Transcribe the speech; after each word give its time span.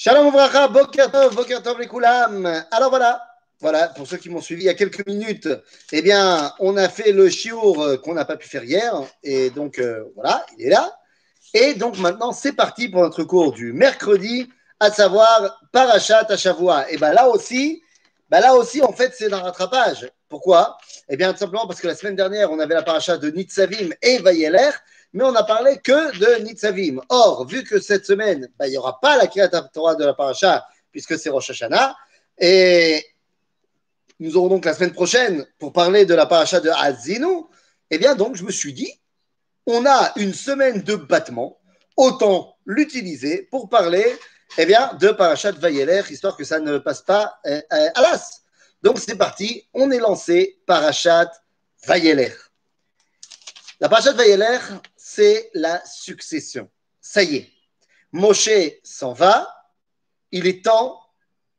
Shalom 0.00 0.28
Ouvracha, 0.28 0.68
Boker 0.68 1.10
Tov, 1.10 1.34
Boker 1.34 1.60
Tov 1.60 1.80
les 1.80 1.88
Koulam. 1.88 2.46
Alors 2.70 2.88
voilà, 2.88 3.20
voilà, 3.58 3.88
pour 3.88 4.06
ceux 4.06 4.16
qui 4.16 4.30
m'ont 4.30 4.40
suivi 4.40 4.62
il 4.62 4.66
y 4.66 4.68
a 4.68 4.74
quelques 4.74 5.04
minutes, 5.08 5.48
eh 5.90 6.02
bien, 6.02 6.52
on 6.60 6.76
a 6.76 6.88
fait 6.88 7.10
le 7.10 7.28
chiour 7.28 7.82
euh, 7.82 7.96
qu'on 7.96 8.14
n'a 8.14 8.24
pas 8.24 8.36
pu 8.36 8.48
faire 8.48 8.62
hier. 8.62 8.94
Et 9.24 9.50
donc, 9.50 9.80
euh, 9.80 10.04
voilà, 10.14 10.46
il 10.56 10.66
est 10.66 10.70
là. 10.70 10.96
Et 11.52 11.74
donc, 11.74 11.98
maintenant, 11.98 12.30
c'est 12.30 12.52
parti 12.52 12.88
pour 12.88 13.00
notre 13.00 13.24
cours 13.24 13.50
du 13.50 13.72
mercredi, 13.72 14.48
à 14.78 14.92
savoir 14.92 15.60
Parachat 15.72 16.26
à 16.28 16.36
Shavua. 16.36 16.88
Et 16.92 16.96
bien 16.96 17.12
là 17.12 17.28
aussi, 17.28 17.82
ben 18.30 18.38
là 18.38 18.54
aussi, 18.54 18.80
en 18.80 18.92
fait, 18.92 19.14
c'est 19.18 19.32
un 19.32 19.40
rattrapage. 19.40 20.08
Pourquoi? 20.28 20.78
Eh 21.08 21.16
bien, 21.16 21.32
tout 21.32 21.40
simplement 21.40 21.66
parce 21.66 21.80
que 21.80 21.88
la 21.88 21.96
semaine 21.96 22.14
dernière, 22.14 22.52
on 22.52 22.60
avait 22.60 22.74
la 22.74 22.84
paracha 22.84 23.16
de 23.16 23.32
Nitzavim 23.32 23.88
et 24.00 24.18
Vayeler, 24.18 24.70
mais 25.12 25.24
on 25.24 25.32
n'a 25.32 25.42
parlé 25.42 25.78
que 25.78 26.18
de 26.18 26.42
Nitzavim. 26.42 27.00
Or, 27.08 27.46
vu 27.46 27.64
que 27.64 27.80
cette 27.80 28.06
semaine, 28.06 28.48
ben, 28.58 28.66
il 28.66 28.70
n'y 28.72 28.76
aura 28.76 29.00
pas 29.00 29.16
la 29.16 29.26
Kriyat 29.26 29.48
Torah 29.72 29.94
de 29.94 30.04
la 30.04 30.14
paracha, 30.14 30.66
puisque 30.90 31.18
c'est 31.18 31.30
Rosh 31.30 31.50
Hashanah, 31.50 31.96
et 32.38 33.04
nous 34.20 34.36
aurons 34.36 34.48
donc 34.48 34.64
la 34.64 34.74
semaine 34.74 34.92
prochaine 34.92 35.46
pour 35.58 35.72
parler 35.72 36.04
de 36.04 36.14
la 36.14 36.26
paracha 36.26 36.60
de 36.60 36.70
Azinu, 36.70 37.44
eh 37.90 37.98
bien, 37.98 38.14
donc, 38.14 38.36
je 38.36 38.44
me 38.44 38.50
suis 38.50 38.72
dit, 38.72 38.92
on 39.66 39.86
a 39.86 40.12
une 40.16 40.34
semaine 40.34 40.82
de 40.82 40.96
battement, 40.96 41.58
autant 41.96 42.56
l'utiliser 42.64 43.48
pour 43.50 43.68
parler 43.68 44.04
eh 44.56 44.64
bien, 44.64 44.94
de 44.94 45.10
Parachat 45.10 45.52
Vayeler, 45.52 46.02
histoire 46.08 46.36
que 46.36 46.44
ça 46.44 46.58
ne 46.58 46.78
passe 46.78 47.02
pas 47.02 47.38
euh, 47.46 47.60
euh, 47.72 47.88
à 47.94 48.00
l'as. 48.00 48.42
Donc 48.82 48.98
c'est 48.98 49.16
parti, 49.16 49.68
on 49.74 49.90
est 49.90 49.98
lancé 49.98 50.58
Parachat 50.66 51.30
Vayeler. 51.86 52.32
La 53.80 53.88
Parachat 53.88 54.12
Vayeler, 54.12 54.58
c'est 55.18 55.50
la 55.52 55.84
succession. 55.84 56.68
Ça 57.00 57.24
y 57.24 57.38
est, 57.38 57.50
Moshe 58.12 58.50
s'en 58.84 59.14
va, 59.14 59.48
il 60.30 60.46
est 60.46 60.64
temps 60.64 61.00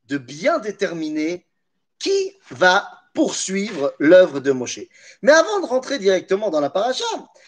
de 0.08 0.18
bien 0.18 0.60
déterminer 0.60 1.46
qui 2.00 2.38
va 2.52 2.88
poursuivre 3.14 3.94
l'œuvre 4.00 4.40
de 4.40 4.54
Moshe. 4.54 4.80
Mais 5.22 5.34
avant 5.34 5.60
de 5.60 5.66
rentrer 5.66 6.00
directement 6.00 6.50
dans 6.50 6.62
la 6.62 6.70
paracha, 6.70 7.04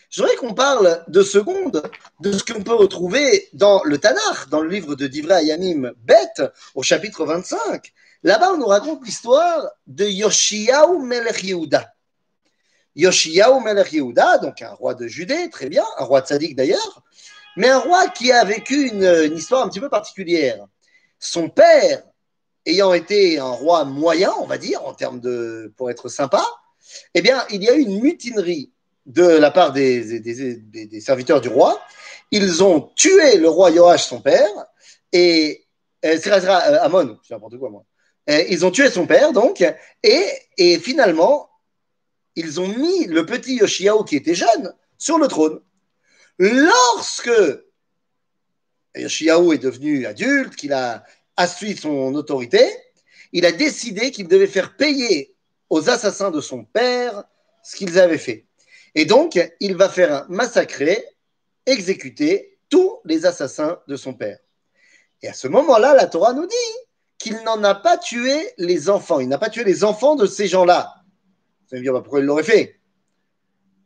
je 0.10 0.22
voudrais 0.22 0.36
qu'on 0.36 0.54
parle 0.54 1.02
de 1.08 1.24
secondes 1.24 1.82
de 2.20 2.34
ce 2.34 2.44
qu'on 2.44 2.62
peut 2.62 2.76
retrouver 2.76 3.48
dans 3.54 3.82
le 3.86 3.98
Tanakh, 3.98 4.50
dans 4.50 4.60
le 4.60 4.68
livre 4.68 4.96
de 4.96 5.08
Divrei 5.08 5.36
Ayamim 5.36 5.94
Bet, 6.00 6.44
au 6.76 6.84
chapitre 6.84 7.24
25. 7.24 7.90
Là-bas, 8.24 8.52
on 8.52 8.58
nous 8.58 8.66
raconte 8.66 9.06
l'histoire 9.06 9.66
de 9.88 10.04
Yoshiyahu 10.08 11.06
Melech 11.06 11.42
Yehuda. 11.42 11.90
Yoshiyahu 12.96 13.62
Melech 13.62 13.94
Yehuda, 13.94 14.38
donc 14.40 14.62
un 14.62 14.74
roi 14.74 14.94
de 14.94 15.08
Judée, 15.08 15.50
très 15.50 15.70
bien, 15.70 15.84
un 15.98 16.04
roi 16.04 16.26
Sadiq 16.26 16.56
d'ailleurs, 16.56 17.04
mais 17.56 17.70
un 17.70 17.80
roi 17.80 18.08
qui 18.10 18.32
a 18.32 18.44
vécu 18.44 18.88
une, 18.90 19.34
histoire 19.36 19.64
un 19.64 19.70
petit 19.70 19.80
peu 19.80 19.90
particulière. 19.90 20.66
Son 21.20 21.50
père 21.50 22.04
ayant 22.66 22.94
été 22.94 23.40
un 23.40 23.52
roi 23.52 23.86
moyen, 23.86 24.32
on 24.40 24.46
va 24.46 24.58
dire, 24.58 24.86
en 24.86 24.94
termes 24.94 25.20
de, 25.20 25.74
pour 25.78 25.90
être 25.90 26.10
sympa, 26.10 26.46
eh 27.14 27.22
bien, 27.22 27.44
il 27.50 27.64
y 27.64 27.70
a 27.70 27.76
eu 27.76 27.82
une 27.82 28.02
mutinerie 28.02 28.72
de 29.06 29.24
la 29.24 29.52
part 29.52 29.72
des, 29.72 31.02
serviteurs 31.02 31.42
du 31.42 31.50
roi. 31.50 31.82
Ils 32.32 32.64
ont 32.64 32.92
tué 32.96 33.38
le 33.38 33.50
roi 33.50 33.74
Joach, 33.74 34.04
son 34.04 34.22
père, 34.22 34.50
et 35.12 35.66
euh, 36.06 36.18
euh, 36.26 36.80
Amon, 36.82 37.18
c'est 37.24 37.34
n'importe 37.34 37.58
quoi 37.58 37.70
moi. 37.70 37.84
Euh, 38.30 38.44
ils 38.50 38.66
ont 38.66 38.72
tué 38.72 38.90
son 38.90 39.08
père, 39.08 39.34
donc, 39.34 39.64
et, 40.04 40.26
et 40.58 40.80
finalement, 40.80 41.51
ils 42.36 42.60
ont 42.60 42.68
mis 42.68 43.06
le 43.06 43.26
petit 43.26 43.56
Yoshiao, 43.56 44.04
qui 44.04 44.16
était 44.16 44.36
jeune, 44.36 44.74
sur 44.98 45.18
le 45.18 45.28
trône. 45.28 45.60
Lorsque 46.40 47.32
Yoshiao 48.96 49.54
est 49.54 49.58
devenu 49.58 50.06
adulte, 50.06 50.56
qu'il 50.56 50.74
a 50.74 51.04
a 51.38 51.48
suivre 51.48 51.80
son 51.80 52.14
autorité, 52.16 52.64
il 53.32 53.46
a 53.46 53.52
décidé 53.52 54.12
qu'il 54.12 54.28
devait 54.28 54.48
faire 54.48 54.76
payer 54.76 55.36
aux 55.70 55.90
assassins 55.90 56.32
de 56.32 56.42
son 56.42 56.64
père 56.66 57.24
ce 57.64 57.76
qu'ils 57.76 58.00
avaient 58.00 58.18
fait. 58.18 58.46
Et 58.96 59.06
donc, 59.06 59.40
il 59.60 59.76
va 59.76 59.90
faire 59.90 60.26
massacrer, 60.30 61.04
exécuter 61.66 62.60
tous 62.70 63.00
les 63.06 63.26
assassins 63.26 63.80
de 63.88 63.96
son 63.96 64.14
père. 64.14 64.40
Et 65.22 65.30
à 65.30 65.34
ce 65.34 65.48
moment-là, 65.48 65.94
la 65.94 66.08
Torah 66.08 66.34
nous 66.34 66.48
dit 66.48 66.78
qu'il 67.18 67.42
n'en 67.44 67.64
a 67.64 67.76
pas 67.76 67.98
tué 67.98 68.52
les 68.58 68.90
enfants. 68.90 69.20
Il 69.20 69.30
n'a 69.30 69.38
pas 69.38 69.50
tué 69.50 69.64
les 69.64 69.84
enfants 69.84 70.16
de 70.16 70.26
ces 70.26 70.48
gens-là. 70.48 71.01
Vous 71.72 71.78
allez 71.78 71.90
bah, 71.90 72.02
pourquoi 72.02 72.20
il 72.20 72.26
l'aurait 72.26 72.44
fait? 72.44 72.80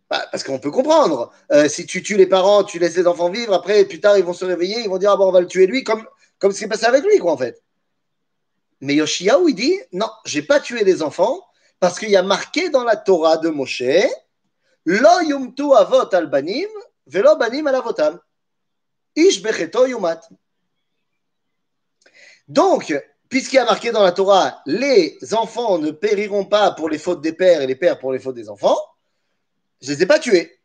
Bah, 0.10 0.26
Parce 0.32 0.44
qu'on 0.44 0.60
peut 0.60 0.72
comprendre. 0.72 1.32
Euh, 1.52 1.68
si 1.70 1.86
tu 1.86 2.02
tues 2.02 2.18
les 2.18 2.28
parents, 2.28 2.64
tu 2.64 2.80
laisses 2.80 2.98
les 2.98 3.08
enfants 3.08 3.30
vivre, 3.30 3.54
après, 3.54 3.86
plus 3.86 4.00
tard, 4.00 4.18
ils 4.18 4.24
vont 4.24 4.34
se 4.34 4.46
réveiller, 4.46 4.82
ils 4.82 4.90
vont 4.90 4.98
dire, 4.98 5.12
ah 5.12 5.18
bon, 5.18 5.28
on 5.28 5.32
va 5.32 5.42
le 5.42 5.48
tuer 5.48 5.68
lui, 5.68 5.84
comme 5.84 6.06
comme 6.40 6.52
ce 6.52 6.60
qui 6.60 6.66
est 6.66 6.70
passé 6.70 6.86
avec 6.86 7.04
lui, 7.04 7.18
quoi, 7.18 7.32
en 7.32 7.38
fait. 7.38 7.64
Mais 8.82 8.96
Yoshiaou, 8.96 9.50
il 9.50 9.56
dit 9.56 9.80
Non, 9.92 10.10
j'ai 10.26 10.42
pas 10.42 10.60
tué 10.60 10.84
les 10.84 11.02
enfants 11.02 11.46
parce 11.80 12.00
qu'il 12.00 12.10
y 12.10 12.16
a 12.16 12.24
marqué 12.24 12.70
dans 12.70 12.84
la 12.84 12.96
Torah 12.96 13.38
de 13.38 13.50
Moshe 13.50 13.84
Lo 14.86 15.22
yumtu 15.22 15.74
avot 15.74 16.14
al 16.14 16.28
banim, 16.30 16.70
velo 17.08 17.36
banim 17.38 17.66
al 17.68 17.76
avotam. 17.76 18.20
Ish 19.16 19.42
becheto 19.42 19.88
yumat. 19.88 20.22
Donc, 22.48 22.94
puisqu'il 23.36 23.58
y 23.58 23.60
a 23.60 23.66
marqué 23.66 23.92
dans 23.92 24.02
la 24.02 24.14
Torah 24.14 24.62
Les 24.66 25.18
enfants 25.34 25.78
ne 25.78 25.92
périront 25.92 26.46
pas 26.46 26.72
pour 26.72 26.88
les 26.88 26.98
fautes 26.98 27.20
des 27.20 27.34
pères 27.34 27.62
et 27.62 27.68
les 27.68 27.76
pères 27.76 28.00
pour 28.00 28.14
les 28.14 28.20
fautes 28.20 28.36
des 28.36 28.48
enfants, 28.48 28.78
je 29.82 29.92
ne 29.92 29.96
les 29.98 30.04
ai 30.04 30.06
pas 30.06 30.20
tués. 30.20 30.58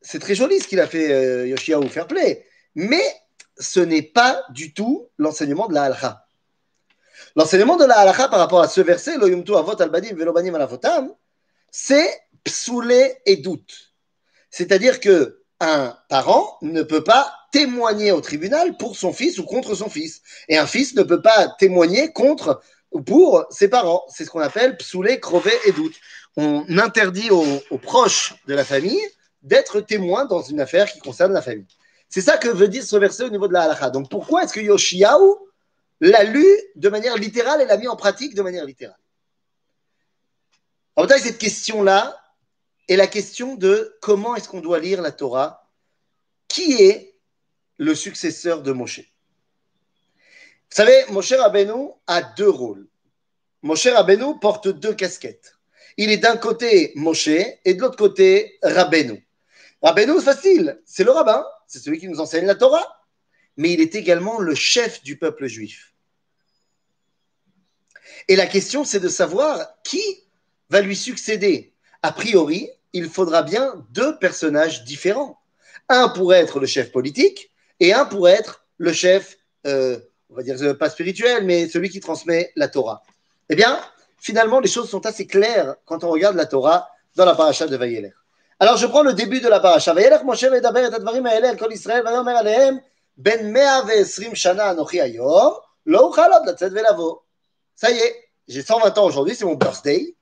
C'est 0.00 0.18
très 0.18 0.34
joli 0.34 0.58
ce 0.60 0.66
qu'il 0.66 0.80
a 0.80 0.86
fait 0.86 1.12
euh, 1.12 1.46
Yoshiaou, 1.46 1.86
fair 1.88 2.06
play. 2.06 2.46
Mais 2.74 3.04
ce 3.58 3.80
n'est 3.80 4.00
pas 4.00 4.44
du 4.48 4.72
tout 4.72 5.10
l'enseignement 5.18 5.68
de 5.68 5.74
la 5.74 5.82
halakha. 5.82 6.26
L'enseignement 7.36 7.76
de 7.76 7.84
la 7.84 7.98
halakha 7.98 8.28
par 8.28 8.38
rapport 8.38 8.62
à 8.62 8.68
ce 8.68 8.80
verset, 8.80 9.18
lo 9.18 9.26
avot 9.54 9.82
al 9.82 9.90
badim 9.90 10.16
velo 10.16 10.32
banim 10.32 10.54
al 10.54 10.66
c'est 11.70 12.18
psoulé 12.44 13.14
et 13.26 13.36
doute. 13.36 13.92
C'est-à-dire 14.48 15.00
que 15.00 15.42
un 15.60 15.98
parent 16.08 16.56
ne 16.62 16.82
peut 16.82 17.04
pas 17.04 17.30
témoigner 17.54 18.10
au 18.10 18.20
tribunal 18.20 18.76
pour 18.76 18.96
son 18.96 19.12
fils 19.12 19.38
ou 19.38 19.44
contre 19.44 19.76
son 19.76 19.88
fils. 19.88 20.22
Et 20.48 20.58
un 20.58 20.66
fils 20.66 20.96
ne 20.96 21.04
peut 21.04 21.22
pas 21.22 21.54
témoigner 21.60 22.12
contre 22.12 22.60
ou 22.90 23.00
pour 23.00 23.46
ses 23.48 23.68
parents. 23.68 24.04
C'est 24.08 24.24
ce 24.24 24.30
qu'on 24.30 24.40
appelle 24.40 24.76
psoulé, 24.76 25.20
crevé 25.20 25.52
et 25.64 25.70
doute. 25.70 25.94
On 26.36 26.64
interdit 26.78 27.30
aux, 27.30 27.78
proches 27.78 28.34
de 28.48 28.54
la 28.54 28.64
famille 28.64 29.00
d'être 29.42 29.80
témoins 29.80 30.24
dans 30.24 30.42
une 30.42 30.58
affaire 30.58 30.90
qui 30.90 30.98
concerne 30.98 31.32
la 31.32 31.42
famille. 31.42 31.68
C'est 32.08 32.22
ça 32.22 32.38
que 32.38 32.48
veut 32.48 32.66
dire 32.66 32.82
ce 32.82 32.96
verset 32.96 33.22
au 33.22 33.30
niveau 33.30 33.46
de 33.46 33.52
la 33.52 33.62
halakha. 33.62 33.90
Donc 33.90 34.10
pourquoi 34.10 34.42
est-ce 34.42 34.52
que 34.52 34.60
Yoshiaou 34.60 35.38
l'a 36.00 36.24
lu 36.24 36.44
de 36.74 36.88
manière 36.88 37.16
littérale 37.16 37.60
et 37.60 37.66
l'a 37.66 37.76
mis 37.76 37.86
en 37.86 37.94
pratique 37.94 38.34
de 38.34 38.42
manière 38.42 38.64
littérale? 38.64 38.98
En 40.96 41.06
fait, 41.06 41.20
cette 41.20 41.38
question-là 41.38 42.20
est 42.88 42.96
la 42.96 43.06
question 43.06 43.54
de 43.54 43.96
comment 44.00 44.34
est-ce 44.34 44.48
qu'on 44.48 44.60
doit 44.60 44.80
lire 44.80 45.00
la 45.02 45.12
Torah? 45.12 45.70
Qui 46.48 46.82
est 46.82 47.13
le 47.84 47.94
successeur 47.94 48.62
de 48.62 48.72
Moshe 48.72 49.00
Vous 49.00 49.04
savez, 50.76 51.04
Moshe 51.10 51.32
Rabbeinu 51.32 51.90
a 52.06 52.22
deux 52.22 52.50
rôles. 52.50 52.88
Moshe 53.62 53.86
Rabbeinu 53.86 54.38
porte 54.40 54.68
deux 54.68 54.94
casquettes. 54.94 55.56
Il 55.96 56.10
est 56.10 56.18
d'un 56.18 56.36
côté 56.36 56.92
Moshe 56.96 57.28
et 57.28 57.74
de 57.74 57.80
l'autre 57.80 57.96
côté 57.96 58.58
Rabbeinu. 58.62 59.26
Rabbeinu, 59.82 60.14
c'est 60.18 60.24
facile, 60.24 60.82
c'est 60.84 61.04
le 61.04 61.10
rabbin 61.12 61.44
c'est 61.66 61.80
celui 61.80 61.98
qui 61.98 62.08
nous 62.08 62.20
enseigne 62.20 62.46
la 62.46 62.54
Torah, 62.54 63.04
mais 63.56 63.72
il 63.72 63.80
est 63.80 63.94
également 63.94 64.38
le 64.38 64.54
chef 64.54 65.02
du 65.02 65.18
peuple 65.18 65.46
juif. 65.46 65.92
Et 68.28 68.36
la 68.36 68.46
question, 68.46 68.84
c'est 68.84 69.00
de 69.00 69.08
savoir 69.08 69.66
qui 69.82 70.02
va 70.70 70.80
lui 70.80 70.94
succéder. 70.94 71.74
A 72.02 72.12
priori, 72.12 72.70
il 72.92 73.10
faudra 73.10 73.42
bien 73.42 73.84
deux 73.90 74.18
personnages 74.18 74.84
différents. 74.84 75.40
Un 75.88 76.08
pourrait 76.10 76.40
être 76.40 76.60
le 76.60 76.66
chef 76.66 76.92
politique 76.92 77.50
et 77.80 77.92
un 77.92 78.04
pour 78.04 78.28
être 78.28 78.64
le 78.78 78.92
chef, 78.92 79.36
euh, 79.66 79.98
on 80.30 80.34
va 80.34 80.42
dire 80.42 80.78
pas 80.78 80.90
spirituel, 80.90 81.44
mais 81.44 81.68
celui 81.68 81.90
qui 81.90 82.00
transmet 82.00 82.52
la 82.56 82.68
Torah. 82.68 83.02
Eh 83.48 83.56
bien, 83.56 83.78
finalement, 84.18 84.60
les 84.60 84.68
choses 84.68 84.88
sont 84.88 85.04
assez 85.06 85.26
claires 85.26 85.76
quand 85.84 86.04
on 86.04 86.10
regarde 86.10 86.36
la 86.36 86.46
Torah 86.46 86.88
dans 87.16 87.24
la 87.24 87.34
paracha 87.34 87.66
de 87.66 87.76
Vayeler. 87.76 88.12
Alors, 88.58 88.76
je 88.76 88.86
prends 88.86 89.02
le 89.02 89.12
début 89.12 89.40
de 89.40 89.48
la 89.48 89.60
paracha. 89.60 89.92
Vayeler 89.92 90.18
Moshe 90.24 90.44
vedaber 90.44 90.80
et 90.80 90.94
advarim 90.94 91.26
ha'elel 91.26 91.56
kol 91.56 91.72
ben 93.16 93.54
120 93.54 94.34
shana 94.34 94.70
anochi 94.70 95.00
hayom 95.00 95.54
lo 95.86 96.10
velavo. 96.10 97.22
Ça 97.74 97.90
y 97.90 97.98
est, 97.98 98.24
j'ai 98.48 98.62
120 98.62 98.98
ans 98.98 99.04
aujourd'hui, 99.04 99.34
c'est 99.34 99.44
mon 99.44 99.54
birthday. 99.54 100.14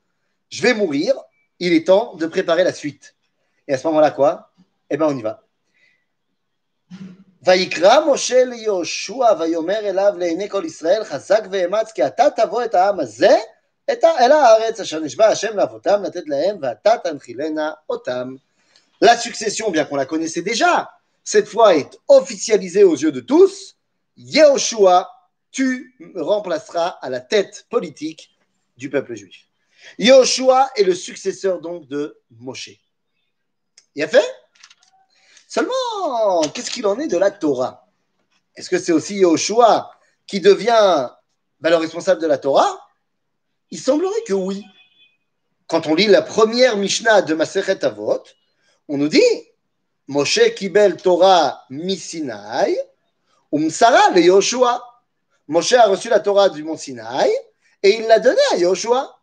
Je 0.51 0.63
vais 0.63 0.75
mourir. 0.75 1.15
Il 1.59 1.73
est 1.73 1.87
temps 1.87 2.15
de 2.17 2.27
préparer 2.27 2.65
la 2.65 2.73
suite. 2.73 3.15
Et 3.69 3.75
à 3.75 3.79
ce 3.79 3.87
moment-là, 3.87 4.11
quoi? 4.11 4.51
Eh 4.91 4.97
bien, 4.97 5.07
on 5.07 5.17
y 5.17 5.23
va. 5.23 5.43
ויקרא 7.44 8.14
משה 8.14 8.46
ליהושע 8.46 9.26
ויאמר 9.40 9.80
אליו 9.80 10.14
לעיני 10.18 10.50
כל 10.50 10.64
ישראל 10.66 11.04
חזק 11.04 11.42
ואמץ 11.52 11.92
כי 11.92 12.08
אתה 12.08 12.28
תבוא 12.36 12.64
את 12.64 12.76
העם 12.76 13.00
הזה 13.00 13.38
la 19.02 19.18
succession, 19.18 19.72
bien 19.72 19.86
qu'on 19.86 19.96
la 19.96 20.06
connaissait 20.06 20.42
déjà, 20.42 20.92
cette 21.24 21.48
fois 21.48 21.74
est 21.78 21.98
officialisée 22.10 22.84
aux 22.84 22.98
yeux 22.98 23.14
de 23.14 23.22
tous. 23.22 23.78
Yehoshua 24.18 25.10
tu 25.52 25.96
me 26.00 26.22
remplaceras 26.22 26.98
à 27.02 27.10
la 27.10 27.20
tête 27.20 27.66
politique 27.70 28.32
du 28.78 28.90
peuple 28.90 29.16
juif. 29.16 29.46
Yoshua 29.98 30.70
est 30.76 30.84
le 30.84 30.94
successeur 30.94 31.62
donc 31.62 31.88
de 31.88 32.20
Moshe. 32.30 32.70
Il 33.96 34.04
a 34.04 34.08
fait 34.08 34.24
Seulement, 35.55 36.41
qu'est-ce 36.55 36.71
qu'il 36.71 36.87
en 36.87 36.99
est 36.99 37.09
de 37.09 37.19
la 37.19 37.31
Torah? 37.31 37.87
Est-ce 38.57 38.71
que 38.71 38.79
c'est 38.79 38.93
aussi 38.93 39.17
Yoshua 39.17 39.91
qui 40.27 40.41
devient 40.41 41.11
ben, 41.61 41.69
le 41.69 41.77
responsable 41.77 42.23
de 42.23 42.27
la 42.27 42.39
Torah? 42.39 42.81
Il 43.71 43.79
semblerait 43.79 44.23
que 44.27 44.33
oui. 44.33 44.65
Quand 45.67 45.87
on 45.89 45.95
lit 45.95 46.07
la 46.07 46.23
première 46.23 46.79
Mishnah 46.79 47.21
de 47.21 47.35
Maseret 47.35 47.85
Avot, 47.85 48.23
on 48.89 48.97
nous 48.97 49.09
dit 49.09 49.21
Moshe 50.09 50.41
kibel 50.55 50.97
Torah 50.97 51.63
misinai, 51.69 52.79
umsara 53.53 54.09
le 54.15 54.23
Yoshua. 54.23 54.83
Moshe 55.49 55.75
a 55.75 55.87
reçu 55.87 56.09
la 56.09 56.21
Torah 56.21 56.49
du 56.49 56.65
mont 56.65 56.79
Sinaï 56.79 57.31
et 57.83 57.99
il 57.99 58.07
l'a 58.07 58.21
donnée 58.21 58.39
à 58.53 58.57
Yoshua. 58.57 59.21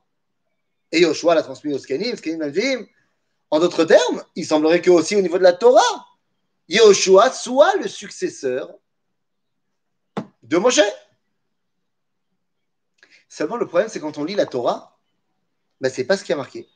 Et 0.91 0.99
Yoshua 0.99 1.33
l'a 1.33 1.41
transmis 1.41 1.73
au 1.73 1.79
Skenim, 1.79 2.15
Skenim 2.15 2.85
En 3.49 3.59
d'autres 3.59 3.85
termes, 3.85 4.23
il 4.35 4.45
semblerait 4.45 4.83
que 4.83 4.91
aussi 4.91 5.15
au 5.15 5.21
niveau 5.21 5.39
de 5.39 5.43
la 5.43 5.53
Torah, 5.53 6.05
Yehoshua 6.69 7.31
soit 7.31 7.75
le 7.77 7.87
successeur 7.87 8.71
de 10.43 10.57
Moshe. 10.57 10.81
Seulement, 13.27 13.57
le 13.57 13.65
problème, 13.65 13.89
c'est 13.89 13.99
quand 13.99 14.19
on 14.19 14.23
lit 14.23 14.35
la 14.35 14.45
Torah, 14.45 14.99
ben, 15.81 15.91
ce 15.91 16.01
n'est 16.01 16.07
pas 16.07 16.15
ce 16.15 16.23
qui 16.23 16.31
a 16.31 16.35
marqué. 16.35 16.69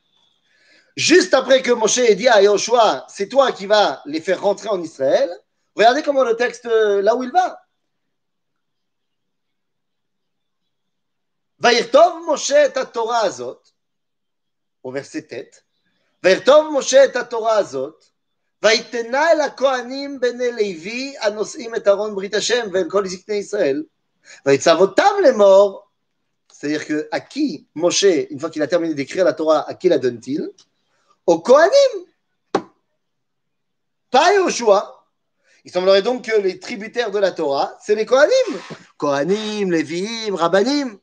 Juste 0.96 1.32
après 1.32 1.62
que 1.62 1.70
Moshe 1.70 1.98
ait 1.98 2.14
dit 2.16 2.28
à 2.28 2.42
Yehoshua, 2.42 3.06
c'est 3.08 3.28
toi 3.28 3.52
qui 3.52 3.66
vas 3.66 4.02
les 4.04 4.20
faire 4.20 4.42
rentrer 4.42 4.68
en 4.68 4.82
Israël, 4.82 5.30
regardez 5.76 6.02
comment 6.02 6.24
le 6.24 6.36
texte, 6.36 6.66
euh, 6.66 7.00
là 7.00 7.14
où 7.14 7.22
il 7.22 7.30
va. 7.30 7.60
Vaïrtov 11.58 12.24
Moshe 12.24 12.50
et 12.50 12.72
Torah 12.92 13.20
azot, 13.20 13.60
au 14.82 14.90
verset 14.90 15.22
tête, 15.22 15.64
Vaïrtov 16.22 16.70
Moshe 16.70 16.94
et 16.94 17.12
Torah 17.28 17.56
azot, 17.56 17.98
ויתנה 18.63 19.31
אל 19.31 19.41
הכהנים 19.41 20.19
בני 20.19 20.51
לוי 20.51 21.15
הנושאים 21.21 21.75
את 21.75 21.87
ארון 21.87 22.15
ברית 22.15 22.33
השם 22.33 22.67
ואל 22.73 22.89
כל 22.89 23.07
זקני 23.07 23.35
ישראל, 23.35 23.83
ויצב 24.45 24.75
אותם 24.79 25.11
לאמור, 25.23 25.89
c'est-à-dire 26.59 26.85
que 26.85 27.07
à 27.11 27.21
qui 27.21 27.67
Moshe, 27.73 28.03
une 28.29 28.37
fois 28.37 28.49
qu'il 28.49 28.61
a 28.61 28.67
terminé 28.67 28.93
d'écrire 28.93 29.23
la 29.23 29.31
Torah, 29.31 29.67
à 29.69 29.75
qui 29.75 29.87
la 29.87 29.97
donne-t-il 29.97 30.49
Aux 31.25 31.39
Kohanim, 31.39 32.05
pas 34.11 34.33
Yoshua. 34.33 35.05
Il 35.63 35.71
semblerait 35.71 36.01
donc 36.01 36.25
que 36.25 36.35
les 36.41 36.59
tributaires 36.59 37.11
de 37.11 37.19
la 37.19 37.31
Torah, 37.31 37.77
c'est 37.81 37.95
les 37.95 38.05
Kohanim. 38.05 38.59
Kohanim, 38.97 39.71
Lévi'im, 39.71 40.35
Rabbanim. 40.35 40.97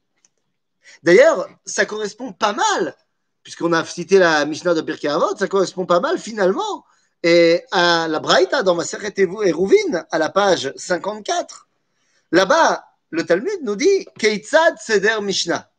D'ailleurs, 1.02 1.48
ça 1.64 1.86
correspond 1.86 2.32
pas 2.32 2.52
mal, 2.52 2.94
puisqu'on 3.42 3.72
a 3.72 3.82
cité 3.84 4.18
la 4.18 4.44
Mishnah 4.44 4.74
de 4.74 4.82
Pirkei 4.82 5.08
Avot, 5.08 5.36
ça 5.36 5.48
correspond 5.48 5.86
pas 5.86 6.00
mal 6.00 6.18
finalement 6.18 6.84
et 7.23 7.63
à 7.71 8.07
la 8.07 8.19
Braïta 8.19 8.63
dans 8.63 8.75
ma 8.75 8.83
et 8.83 9.51
Rouvin, 9.51 10.05
à 10.09 10.17
la 10.17 10.29
page 10.29 10.73
54. 10.75 11.67
Là-bas, 12.31 12.85
le 13.09 13.25
Talmud 13.25 13.59
nous 13.63 13.75
dit 13.75 14.05
Keitzad 14.17 14.77
Seder 14.79 15.21
Mishnah. 15.21 15.69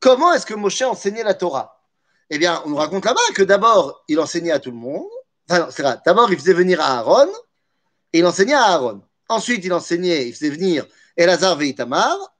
Comment 0.00 0.32
est-ce 0.32 0.46
que 0.46 0.54
Moshe 0.54 0.82
enseignait 0.82 1.24
la 1.24 1.34
Torah? 1.34 1.82
Eh 2.30 2.38
bien, 2.38 2.62
on 2.64 2.70
nous 2.70 2.76
raconte 2.76 3.04
là-bas 3.04 3.20
que 3.34 3.42
d'abord, 3.42 4.04
il 4.08 4.20
enseignait 4.20 4.52
à 4.52 4.60
tout 4.60 4.70
le 4.70 4.76
monde. 4.76 5.08
Enfin, 5.50 5.68
c'est 5.70 5.82
vrai. 5.82 5.98
D'abord, 6.04 6.30
il 6.30 6.38
faisait 6.38 6.52
venir 6.52 6.80
à 6.80 6.98
Aaron 6.98 7.30
il 8.12 8.26
enseignait 8.26 8.54
à 8.54 8.64
Aaron. 8.64 9.02
Ensuite, 9.28 9.64
il 9.64 9.72
enseignait, 9.72 10.28
il 10.28 10.34
faisait 10.34 10.50
venir 10.50 10.86
Elazar 11.16 11.60
et 11.60 11.76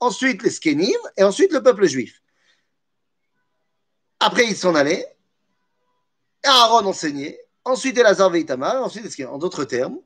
ensuite 0.01 0.43
les 0.43 0.51
Skenim, 0.51 0.99
et 1.17 1.25
ensuite 1.25 1.53
le 1.53 1.63
peuple 1.63 1.87
juif. 1.87 2.23
Après, 4.21 4.47
il 4.47 4.57
s'en 4.57 4.75
allait, 4.75 5.17
Aaron 6.45 6.87
enseignait, 6.87 7.39
ensuite 7.69 7.97
Elazar 7.99 8.35
et 8.35 8.41
Itamar, 8.41 8.83
ensuite. 8.83 9.07
En 9.27 9.39
d'autres 9.39 9.65
termes, 9.65 9.99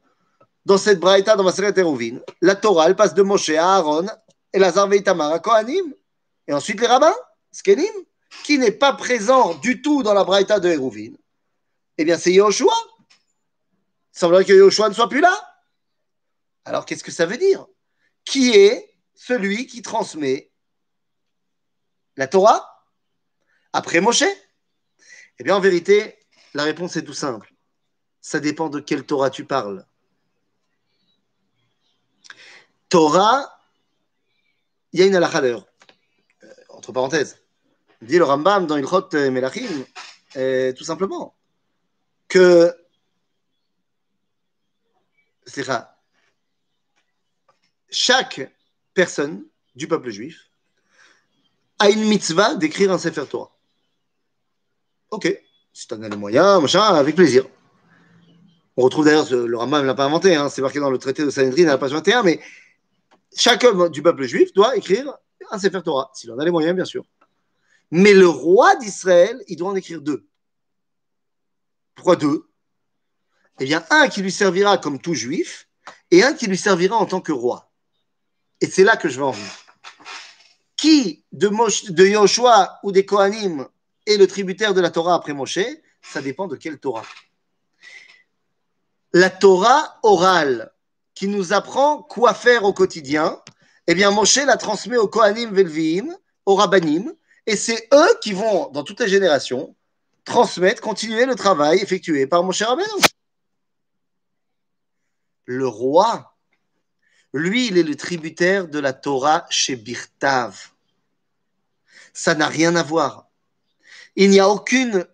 dans 0.65 0.79
cette 0.79 1.01
braïta, 1.01 1.37
dans 1.37 1.45
Maseret 1.45 1.79
Erovin, 1.79 2.21
la 2.41 2.55
Torah, 2.55 2.87
elle 2.87 2.97
passe 2.97 3.15
de 3.15 3.23
Moshe 3.23 3.51
à 3.51 3.77
Aaron, 3.77 4.07
Elazar 4.53 4.93
et 4.93 4.99
Itamar 4.99 5.33
à 5.33 5.39
Kohanim, 5.39 5.95
et 6.47 6.53
ensuite 6.53 6.81
les 6.81 6.87
rabbins, 6.87 7.15
Skenim, 7.51 7.93
qui 8.45 8.59
n'est 8.59 8.73
pas 8.73 8.93
présent 8.93 9.55
du 9.55 9.83
tout 9.83 10.03
dans 10.03 10.15
la 10.15 10.25
braïta 10.25 10.61
de 10.61 10.69
Erovin. 10.69 11.13
Eh 11.99 12.05
bien, 12.05 12.17
c'est 12.17 12.33
Yoshua. 12.33 12.75
Il 14.15 14.19
semblerait 14.19 14.45
que 14.45 14.53
Yoshua 14.53 14.89
ne 14.89 14.95
soit 14.95 15.09
plus 15.09 15.21
là. 15.21 15.35
Alors, 16.65 16.87
qu'est-ce 16.87 17.05
que 17.05 17.13
ça 17.13 17.27
veut 17.27 17.37
dire 17.37 17.67
qui 18.25 18.53
est 18.53 18.97
celui 19.15 19.67
qui 19.67 19.83
transmet 19.83 20.51
la 22.17 22.27
Torah 22.27 22.87
après 23.73 24.01
Moshe? 24.01 24.25
Eh 25.39 25.45
bien, 25.45 25.57
en 25.57 25.61
vérité, 25.61 26.19
la 26.55 26.65
réponse 26.65 26.97
est 26.97 27.05
tout 27.05 27.15
simple. 27.15 27.52
Ça 28.23 28.41
dépend 28.41 28.71
de 28.71 28.81
quelle 28.81 29.05
Torah 29.05 29.31
tu 29.31 29.45
parles. 29.45 29.85
Torah, 32.89 33.61
il 34.93 35.01
y 35.01 35.03
a 35.03 35.07
une 35.07 35.17
halakha 35.17 35.43
euh, 35.43 35.61
entre 36.69 36.93
parenthèses. 36.93 37.43
Dit 38.01 38.19
le 38.19 38.25
Rambam 38.25 38.67
dans 38.67 38.77
Ilchot 38.77 39.09
Melachim, 39.13 39.85
euh, 40.37 40.73
tout 40.73 40.85
simplement, 40.85 41.35
que 42.29 42.75
c'est 45.45 45.67
chaque 47.91 48.53
personne 48.95 49.45
du 49.75 49.89
peuple 49.89 50.11
juif 50.11 50.49
a 51.79 51.91
une 51.91 52.05
mitzvah 52.05 52.55
d'écrire 52.55 52.93
un 52.93 52.99
Sefer 52.99 53.27
Torah. 53.27 53.51
Ok, 55.11 55.29
si 55.73 55.89
tu 55.89 55.95
en 55.95 56.03
as 56.03 56.09
les 56.09 56.17
moyens, 56.17 56.63
machin, 56.63 56.83
avec 56.83 57.17
plaisir. 57.17 57.47
On 58.77 58.83
retrouve 58.83 59.05
d'ailleurs, 59.05 59.31
le 59.31 59.57
Rambam 59.57 59.83
ne 59.83 59.87
l'a 59.87 59.95
pas 59.95 60.07
inventé, 60.07 60.35
hein, 60.35 60.49
c'est 60.49 60.63
marqué 60.63 60.81
dans 60.81 60.91
le 60.91 60.99
traité 60.99 61.25
de 61.25 61.31
Sanhedrin 61.31 61.65
à 61.65 61.73
la 61.73 61.79
page 61.79 61.93
21, 61.93 62.23
mais 62.23 62.41
chaque 63.37 63.65
homme 63.65 63.91
du 63.91 64.03
peuple 64.03 64.25
juif 64.25 64.53
doit 64.55 64.77
écrire 64.77 65.13
un 65.51 65.59
Sefer 65.59 65.83
Torah, 65.83 66.11
s'il 66.15 66.31
en 66.33 66.39
a 66.39 66.45
les 66.45 66.51
moyens, 66.51 66.75
bien 66.75 66.85
sûr. 66.85 67.05
Mais 67.91 68.15
le 68.15 68.27
roi 68.27 68.75
d'Israël, 68.77 69.43
il 69.49 69.57
doit 69.57 69.69
en 69.69 69.77
écrire 69.77 70.01
deux. 70.01 70.27
Pourquoi 71.95 72.17
deux? 72.17 72.49
Eh 73.61 73.65
bien, 73.65 73.85
un 73.91 74.09
qui 74.09 74.23
lui 74.23 74.33
servira 74.33 74.79
comme 74.79 74.99
tout 74.99 75.15
juif, 75.15 75.69
et 76.11 76.23
un 76.23 76.33
qui 76.33 76.47
lui 76.47 76.57
servira 76.57 76.97
en 76.97 77.07
tant 77.07 77.21
que 77.21 77.33
roi. 77.33 77.71
Et 78.61 78.67
c'est 78.67 78.85
là 78.85 78.97
que 78.97 79.09
je 79.09 79.19
vais 79.19 79.25
en 79.25 79.33
venir. 79.33 79.51
Qui 80.77 81.25
de, 81.33 81.49
Moshe, 81.49 81.91
de 81.91 82.07
Yoshua 82.07 82.79
ou 82.83 82.93
des 82.93 83.05
Kohanim 83.05 83.69
est 84.07 84.17
le 84.17 84.27
tributaire 84.27 84.75
de 84.75 84.81
la 84.81 84.91
Torah 84.91 85.15
après 85.15 85.35
Moshe? 85.35 85.59
Ça 86.01 86.23
dépend 86.23 86.49
de 86.49 86.57
quelle 86.57 86.79
Torah. 86.79 87.05
La 89.13 89.31
Torah 89.31 89.99
orale 90.03 90.73
qui 91.15 91.29
nous 91.29 91.53
apprend 91.53 92.03
quoi 92.03 92.35
faire 92.35 92.65
au 92.65 92.73
quotidien, 92.73 93.41
eh 93.87 93.95
bien 93.95 94.11
Moshe 94.11 94.37
la 94.37 94.57
transmet 94.57 94.97
aux 94.97 95.09
Kohanim 95.09 95.53
Velviim, 95.53 96.17
aux 96.47 96.55
Rabbanim, 96.55 97.13
et 97.47 97.57
c'est 97.57 97.89
eux 97.93 98.19
qui 98.23 98.33
vont, 98.33 98.71
dans 98.71 98.85
toutes 98.85 99.01
les 99.01 99.09
générations, 99.09 99.77
transmettre, 100.25 100.81
continuer 100.81 101.27
le 101.27 101.35
travail 101.35 101.79
effectué 101.81 102.27
par 102.27 102.43
Moshe 102.43 102.63
Rabbeinu. 102.63 103.05
Le 105.45 105.67
roi 105.67 106.33
lui, 107.35 107.69
il 107.69 107.79
est 107.79 107.83
le 107.83 107.97
tributaire 107.97 108.69
de 108.69 108.79
la 108.79 108.93
Torah 108.93 109.47
chez 109.49 109.77
Birtav. 109.77 110.69
Ça 112.13 112.35
n'a 112.35 112.47
rien 112.47 112.77
à 112.77 112.83
voir. 112.83 113.31
Il 114.17 114.31
n'y 114.31 114.41
a 114.41 114.49
aucune, 114.49 114.97
euh, 114.97 115.07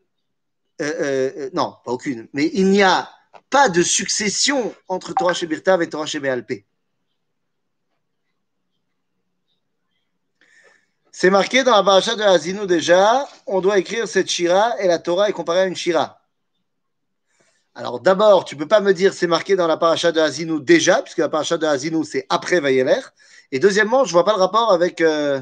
euh, 0.81 1.51
non, 1.53 1.77
pas 1.85 1.93
aucune, 1.93 2.29
mais 2.33 2.51
il 2.53 2.71
n'y 2.71 2.83
a 2.83 3.09
pas 3.51 3.69
de 3.69 3.83
succession 3.83 4.75
entre 4.89 5.13
Torah 5.15 5.35
chez 5.35 5.47
Birtav 5.47 5.83
et 5.83 5.89
Torah 5.89 6.07
chez 6.07 6.21
Béalpé. 6.21 6.67
C'est 11.11 11.31
marqué 11.31 11.65
dans 11.65 11.73
la 11.73 11.83
paracha 11.83 12.15
de 12.15 12.23
Hazinou 12.23 12.67
déjà, 12.67 13.29
on 13.47 13.61
doit 13.61 13.79
écrire 13.79 14.07
cette 14.07 14.29
Shira 14.29 14.81
et 14.81 14.87
la 14.87 15.01
Torah 15.01 15.29
est 15.29 15.33
comparée 15.33 15.61
à 15.61 15.67
une 15.67 15.75
Shira. 15.75 16.21
Alors 17.75 18.01
d'abord, 18.01 18.45
tu 18.45 18.55
ne 18.55 18.61
peux 18.61 18.69
pas 18.69 18.81
me 18.81 18.93
dire 18.93 19.13
c'est 19.13 19.27
marqué 19.27 19.57
dans 19.57 19.67
la 19.67 19.77
paracha 19.77 20.13
de 20.13 20.21
Hazinou 20.21 20.61
déjà, 20.61 21.03
puisque 21.03 21.19
la 21.19 21.29
paracha 21.29 21.59
de 21.59 21.67
Hazinou 21.67 22.05
c'est 22.05 22.27
après 22.29 22.61
Vayeler. 22.61 23.01
Et 23.51 23.59
deuxièmement, 23.59 24.05
je 24.05 24.11
ne 24.11 24.13
vois 24.13 24.25
pas 24.25 24.35
le 24.35 24.41
rapport 24.41 24.73
avec, 24.73 25.01
euh, 25.01 25.41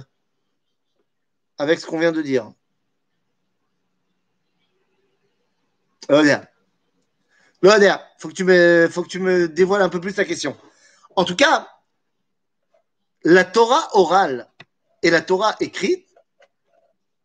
avec 1.58 1.80
ce 1.80 1.86
qu'on 1.86 1.98
vient 1.98 2.12
de 2.12 2.22
dire. 2.22 2.50
Il 7.62 7.98
faut 8.18 8.28
que 8.28 8.34
tu 8.34 8.44
me, 8.44 8.88
faut 8.90 9.02
que 9.02 9.08
tu 9.08 9.18
me 9.18 9.48
dévoiles 9.48 9.82
un 9.82 9.88
peu 9.88 10.00
plus 10.00 10.14
ta 10.14 10.25
question. 10.25 10.56
En 11.14 11.25
tout 11.25 11.36
cas, 11.36 11.68
la 13.25 13.44
Torah 13.44 13.88
orale 13.94 14.48
et 15.02 15.10
la 15.10 15.20
Torah 15.20 15.56
écrite. 15.60 16.06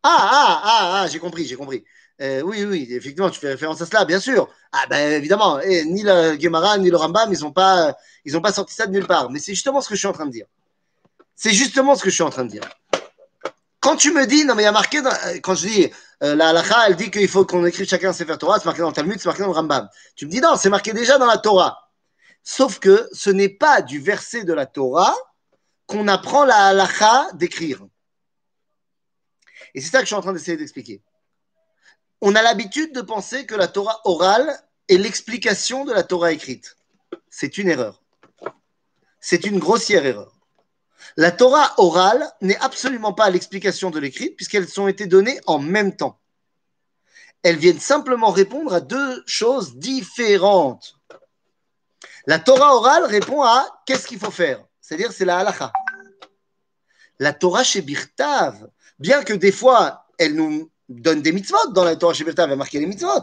Ah, 0.02 0.28
ah, 0.30 0.62
ah, 0.64 1.02
ah, 1.02 1.06
j'ai 1.06 1.18
compris, 1.18 1.44
j'ai 1.44 1.56
compris. 1.56 1.84
Euh, 2.20 2.40
oui, 2.42 2.64
oui, 2.64 2.86
effectivement, 2.90 3.30
tu 3.30 3.40
fais 3.40 3.48
référence 3.48 3.80
à 3.80 3.86
cela, 3.86 4.04
bien 4.04 4.20
sûr. 4.20 4.48
Ah 4.72 4.84
ben 4.88 5.12
évidemment, 5.12 5.60
et 5.60 5.84
ni 5.84 6.02
le 6.02 6.38
Gemara 6.38 6.78
ni 6.78 6.90
le 6.90 6.96
Rambam, 6.96 7.32
ils 7.32 7.40
n'ont 7.40 7.52
pas, 7.52 7.96
ils 8.24 8.40
pas 8.40 8.52
sorti 8.52 8.74
ça 8.74 8.86
de 8.86 8.92
nulle 8.92 9.06
part. 9.06 9.30
Mais 9.30 9.38
c'est 9.38 9.54
justement 9.54 9.80
ce 9.80 9.88
que 9.88 9.94
je 9.94 10.00
suis 10.00 10.08
en 10.08 10.12
train 10.12 10.26
de 10.26 10.30
dire. 10.30 10.46
C'est 11.34 11.52
justement 11.52 11.94
ce 11.94 12.02
que 12.02 12.10
je 12.10 12.14
suis 12.14 12.22
en 12.22 12.30
train 12.30 12.44
de 12.44 12.50
dire. 12.50 12.62
Quand 13.80 13.96
tu 13.96 14.12
me 14.12 14.26
dis, 14.26 14.44
non 14.44 14.54
mais 14.54 14.62
il 14.62 14.66
y 14.66 14.68
a 14.68 14.72
marqué, 14.72 14.98
euh, 14.98 15.40
quand 15.42 15.54
je 15.54 15.66
dis, 15.66 15.90
euh, 16.22 16.34
la 16.36 16.50
halakha, 16.50 16.88
elle 16.88 16.96
dit 16.96 17.10
qu'il 17.10 17.28
faut 17.28 17.44
qu'on 17.44 17.66
écrive 17.66 17.88
chacun 17.88 18.10
un 18.10 18.12
Sefer 18.12 18.38
Torah, 18.38 18.58
c'est 18.58 18.66
marqué 18.66 18.80
dans 18.80 18.88
le 18.88 18.94
Talmud, 18.94 19.18
c'est 19.18 19.26
marqué 19.26 19.42
dans 19.42 19.48
le 19.48 19.54
Rambam. 19.54 19.88
Tu 20.14 20.26
me 20.26 20.30
dis, 20.30 20.40
non, 20.40 20.56
c'est 20.56 20.70
marqué 20.70 20.92
déjà 20.92 21.18
dans 21.18 21.26
la 21.26 21.38
Torah. 21.38 21.90
Sauf 22.44 22.78
que 22.78 23.08
ce 23.12 23.30
n'est 23.30 23.48
pas 23.48 23.82
du 23.82 23.98
verset 23.98 24.44
de 24.44 24.52
la 24.52 24.66
Torah 24.66 25.14
qu'on 25.86 26.06
apprend 26.08 26.44
la 26.44 26.66
halakha 26.66 27.28
d'écrire. 27.34 27.84
Et 29.74 29.80
c'est 29.80 29.90
ça 29.90 29.98
que 29.98 30.04
je 30.04 30.08
suis 30.08 30.14
en 30.14 30.20
train 30.20 30.32
d'essayer 30.32 30.56
d'expliquer. 30.56 31.02
On 32.20 32.36
a 32.36 32.42
l'habitude 32.42 32.94
de 32.94 33.00
penser 33.00 33.46
que 33.46 33.54
la 33.54 33.66
Torah 33.66 34.00
orale 34.04 34.56
est 34.88 34.98
l'explication 34.98 35.84
de 35.84 35.92
la 35.92 36.04
Torah 36.04 36.32
écrite. 36.32 36.76
C'est 37.30 37.58
une 37.58 37.68
erreur. 37.68 38.00
C'est 39.20 39.44
une 39.44 39.58
grossière 39.58 40.06
erreur. 40.06 40.31
La 41.16 41.30
Torah 41.30 41.74
orale 41.78 42.30
n'est 42.40 42.58
absolument 42.58 43.12
pas 43.12 43.30
l'explication 43.30 43.90
de 43.90 43.98
l'écrit, 43.98 44.30
puisqu'elles 44.30 44.80
ont 44.80 44.88
été 44.88 45.06
données 45.06 45.40
en 45.46 45.58
même 45.58 45.96
temps. 45.96 46.18
Elles 47.42 47.56
viennent 47.56 47.80
simplement 47.80 48.30
répondre 48.30 48.72
à 48.72 48.80
deux 48.80 49.22
choses 49.26 49.76
différentes. 49.76 50.94
La 52.26 52.38
Torah 52.38 52.76
orale 52.76 53.04
répond 53.04 53.42
à 53.42 53.66
qu'est-ce 53.84 54.06
qu'il 54.06 54.18
faut 54.18 54.30
faire, 54.30 54.64
c'est-à-dire 54.80 55.12
c'est 55.12 55.24
la 55.24 55.38
halacha. 55.38 55.72
La 57.18 57.32
Torah 57.32 57.64
chez 57.64 57.82
Birtav, 57.82 58.68
bien 58.98 59.24
que 59.24 59.32
des 59.32 59.52
fois 59.52 60.06
elle 60.18 60.36
nous 60.36 60.70
donne 60.88 61.22
des 61.22 61.32
mitzvot, 61.32 61.72
dans 61.72 61.84
la 61.84 61.96
Torah 61.96 62.14
chez 62.14 62.24
Birtav, 62.24 62.46
elle 62.46 62.52
a 62.52 62.56
marqué 62.56 62.78
les 62.78 62.86
mitzvot, 62.86 63.22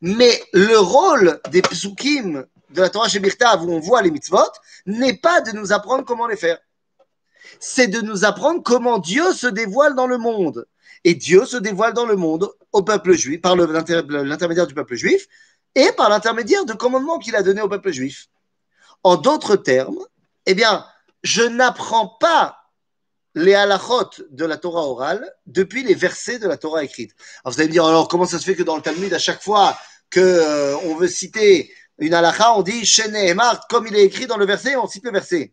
mais 0.00 0.42
le 0.52 0.78
rôle 0.78 1.40
des 1.50 1.62
psukim 1.62 2.44
de 2.70 2.80
la 2.80 2.90
Torah 2.90 3.08
chez 3.08 3.20
Birtav 3.20 3.64
où 3.64 3.72
on 3.72 3.78
voit 3.78 4.02
les 4.02 4.10
mitzvot 4.10 4.50
n'est 4.86 5.16
pas 5.16 5.40
de 5.40 5.52
nous 5.52 5.72
apprendre 5.72 6.04
comment 6.04 6.26
les 6.26 6.36
faire 6.36 6.58
c'est 7.58 7.88
de 7.88 8.00
nous 8.00 8.24
apprendre 8.24 8.62
comment 8.62 8.98
Dieu 8.98 9.32
se 9.32 9.46
dévoile 9.46 9.94
dans 9.94 10.06
le 10.06 10.18
monde. 10.18 10.66
Et 11.04 11.14
Dieu 11.14 11.46
se 11.46 11.56
dévoile 11.56 11.94
dans 11.94 12.06
le 12.06 12.16
monde 12.16 12.50
au 12.72 12.82
peuple 12.82 13.12
juif, 13.12 13.40
par 13.40 13.56
l'intermédiaire 13.56 14.66
du 14.66 14.74
peuple 14.74 14.96
juif 14.96 15.26
et 15.74 15.92
par 15.92 16.10
l'intermédiaire 16.10 16.64
de 16.64 16.72
commandements 16.72 17.18
qu'il 17.18 17.36
a 17.36 17.42
donnés 17.42 17.62
au 17.62 17.68
peuple 17.68 17.92
juif. 17.92 18.28
En 19.02 19.16
d'autres 19.16 19.56
termes, 19.56 19.98
eh 20.46 20.54
bien, 20.54 20.84
je 21.22 21.42
n'apprends 21.42 22.08
pas 22.20 22.56
les 23.34 23.54
halachot 23.54 24.10
de 24.30 24.44
la 24.44 24.56
Torah 24.56 24.82
orale 24.82 25.32
depuis 25.46 25.82
les 25.82 25.94
versets 25.94 26.38
de 26.38 26.48
la 26.48 26.56
Torah 26.56 26.82
écrite. 26.82 27.12
Alors 27.44 27.54
vous 27.54 27.60
allez 27.60 27.68
me 27.68 27.72
dire, 27.72 27.84
alors 27.84 28.08
comment 28.08 28.26
ça 28.26 28.38
se 28.38 28.44
fait 28.44 28.56
que 28.56 28.62
dans 28.62 28.76
le 28.76 28.82
Talmud, 28.82 29.12
à 29.14 29.18
chaque 29.18 29.42
fois 29.42 29.78
qu'on 30.12 30.20
euh, 30.20 30.94
veut 30.98 31.08
citer 31.08 31.72
une 31.98 32.14
halacha, 32.14 32.54
on 32.54 32.62
dit 32.62 32.84
Shene 32.84 33.14
comme 33.68 33.86
il 33.86 33.94
est 33.94 34.04
écrit 34.04 34.26
dans 34.26 34.36
le 34.36 34.46
verset, 34.46 34.76
on 34.76 34.88
cite 34.88 35.04
le 35.04 35.12
verset. 35.12 35.52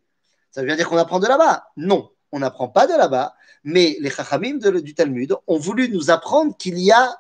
Ça 0.52 0.64
veut 0.64 0.76
dire 0.76 0.88
qu'on 0.90 0.98
apprend 0.98 1.20
de 1.20 1.28
là-bas 1.28 1.68
Non, 1.78 2.12
on 2.32 2.40
n'apprend 2.40 2.68
pas 2.68 2.88
de 2.88 2.94
là-bas, 2.94 3.36
mais 3.64 3.98
les 4.00 4.10
chachamim 4.10 4.58
du 4.58 4.94
Talmud 4.94 5.36
ont 5.48 5.60
voulu 5.60 5.90
nous 5.90 6.10
apprendre 6.10 6.56
qu'il 6.58 6.80
y 6.80 6.92
a 6.92 7.18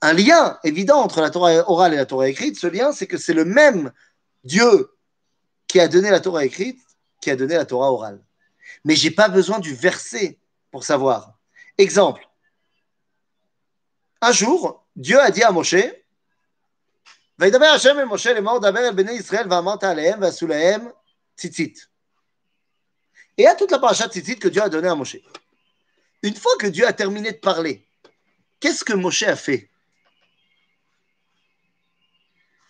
un 0.00 0.12
lien 0.12 0.58
évident 0.64 0.98
entre 1.00 1.20
la 1.20 1.30
Torah 1.30 1.68
orale 1.70 1.94
et 1.94 1.96
la 1.96 2.06
Torah 2.06 2.28
écrite. 2.28 2.58
Ce 2.58 2.66
lien, 2.66 2.92
c'est 2.92 3.06
que 3.06 3.18
c'est 3.18 3.34
le 3.34 3.44
même 3.44 3.92
Dieu 4.44 4.90
qui 5.66 5.80
a 5.80 5.88
donné 5.88 6.10
la 6.10 6.20
Torah 6.20 6.44
écrite 6.44 6.80
qui 7.20 7.30
a 7.30 7.36
donné 7.36 7.56
la 7.56 7.64
Torah 7.64 7.92
orale. 7.92 8.22
Mais 8.84 8.94
j'ai 8.94 9.10
pas 9.10 9.28
besoin 9.28 9.58
du 9.58 9.74
verset 9.74 10.38
pour 10.70 10.84
savoir. 10.84 11.38
Exemple. 11.76 12.28
Un 14.20 14.32
jour, 14.32 14.86
Dieu 14.96 15.20
a 15.20 15.30
dit 15.30 15.42
à 15.42 15.50
Moshe, 15.52 15.74
Hashem 17.40 18.04
Moshe 18.04 18.26
Israël 20.26 20.82
tzitzit. 21.36 21.74
Et 23.38 23.46
à 23.46 23.54
toute 23.54 23.70
la 23.70 23.78
paracha 23.78 24.08
Tzitzit 24.08 24.38
que 24.38 24.48
Dieu 24.48 24.60
a 24.60 24.68
donnée 24.68 24.88
à 24.88 24.96
Moshe. 24.96 25.16
Une 26.22 26.34
fois 26.34 26.56
que 26.58 26.66
Dieu 26.66 26.84
a 26.86 26.92
terminé 26.92 27.30
de 27.30 27.36
parler, 27.36 27.86
qu'est-ce 28.58 28.84
que 28.84 28.92
Moshe 28.92 29.22
a 29.22 29.36
fait? 29.36 29.70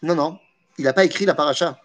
Non, 0.03 0.15
non, 0.15 0.39
il 0.77 0.85
n'a 0.85 0.93
pas 0.93 1.07
écrit 1.07 1.25
la 1.25 1.35
paracha. 1.35 1.81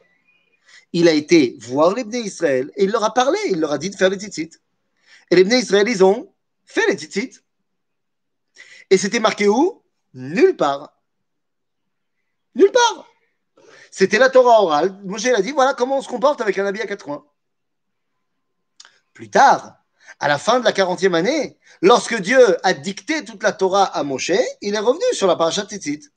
Il 0.92 1.08
a 1.08 1.14
été 1.14 1.56
voir 1.60 1.96
les 1.96 2.04
Bnei 2.04 2.22
Israël 2.22 2.72
et 2.76 2.84
il 2.84 2.92
leur 2.92 3.04
a 3.04 3.14
parlé, 3.14 3.40
il 3.50 3.60
leur 3.60 3.72
a 3.72 3.78
dit 3.78 3.90
de 3.90 3.96
faire 3.96 4.10
les 4.10 4.18
tzitzit. 4.18 4.52
Et 5.32 5.36
les 5.36 5.46
Bnei 5.46 5.60
Israël, 5.60 5.88
ils 5.88 6.04
ont 6.04 6.32
fait 6.66 6.86
les 6.88 6.98
tzitzit. 6.98 7.40
Et 8.90 8.98
c'était 8.98 9.22
marqué 9.22 9.48
où? 9.48 9.82
Nulle 10.14 10.56
part. 10.56 10.94
Nulle 12.54 12.72
part. 12.72 13.08
C'était 13.90 14.20
la 14.20 14.30
Torah 14.30 14.62
orale. 14.62 15.00
Moshe 15.04 15.26
a 15.26 15.42
dit 15.42 15.54
voilà 15.54 15.74
comment 15.74 15.98
on 15.98 16.02
se 16.02 16.10
comporte 16.10 16.42
avec 16.42 16.58
un 16.60 16.66
habit 16.66 16.82
à 16.82 16.86
quatre 16.86 17.06
coins. 17.06 17.26
Plus 19.14 19.30
tard, 19.30 19.78
à 20.20 20.28
la 20.28 20.38
fin 20.38 20.60
de 20.60 20.66
la 20.66 20.72
40e 20.72 21.14
année, 21.14 21.58
lorsque 21.82 22.16
Dieu 22.16 22.58
a 22.66 22.74
dicté 22.74 23.24
toute 23.24 23.44
la 23.44 23.52
Torah 23.52 23.86
à 23.86 24.04
Moshe, 24.04 24.32
il 24.62 24.76
est 24.76 24.80
revenu 24.80 25.04
sur 25.14 25.28
la 25.28 25.36
paracha 25.36 25.66
Tzitzit. 25.66 26.10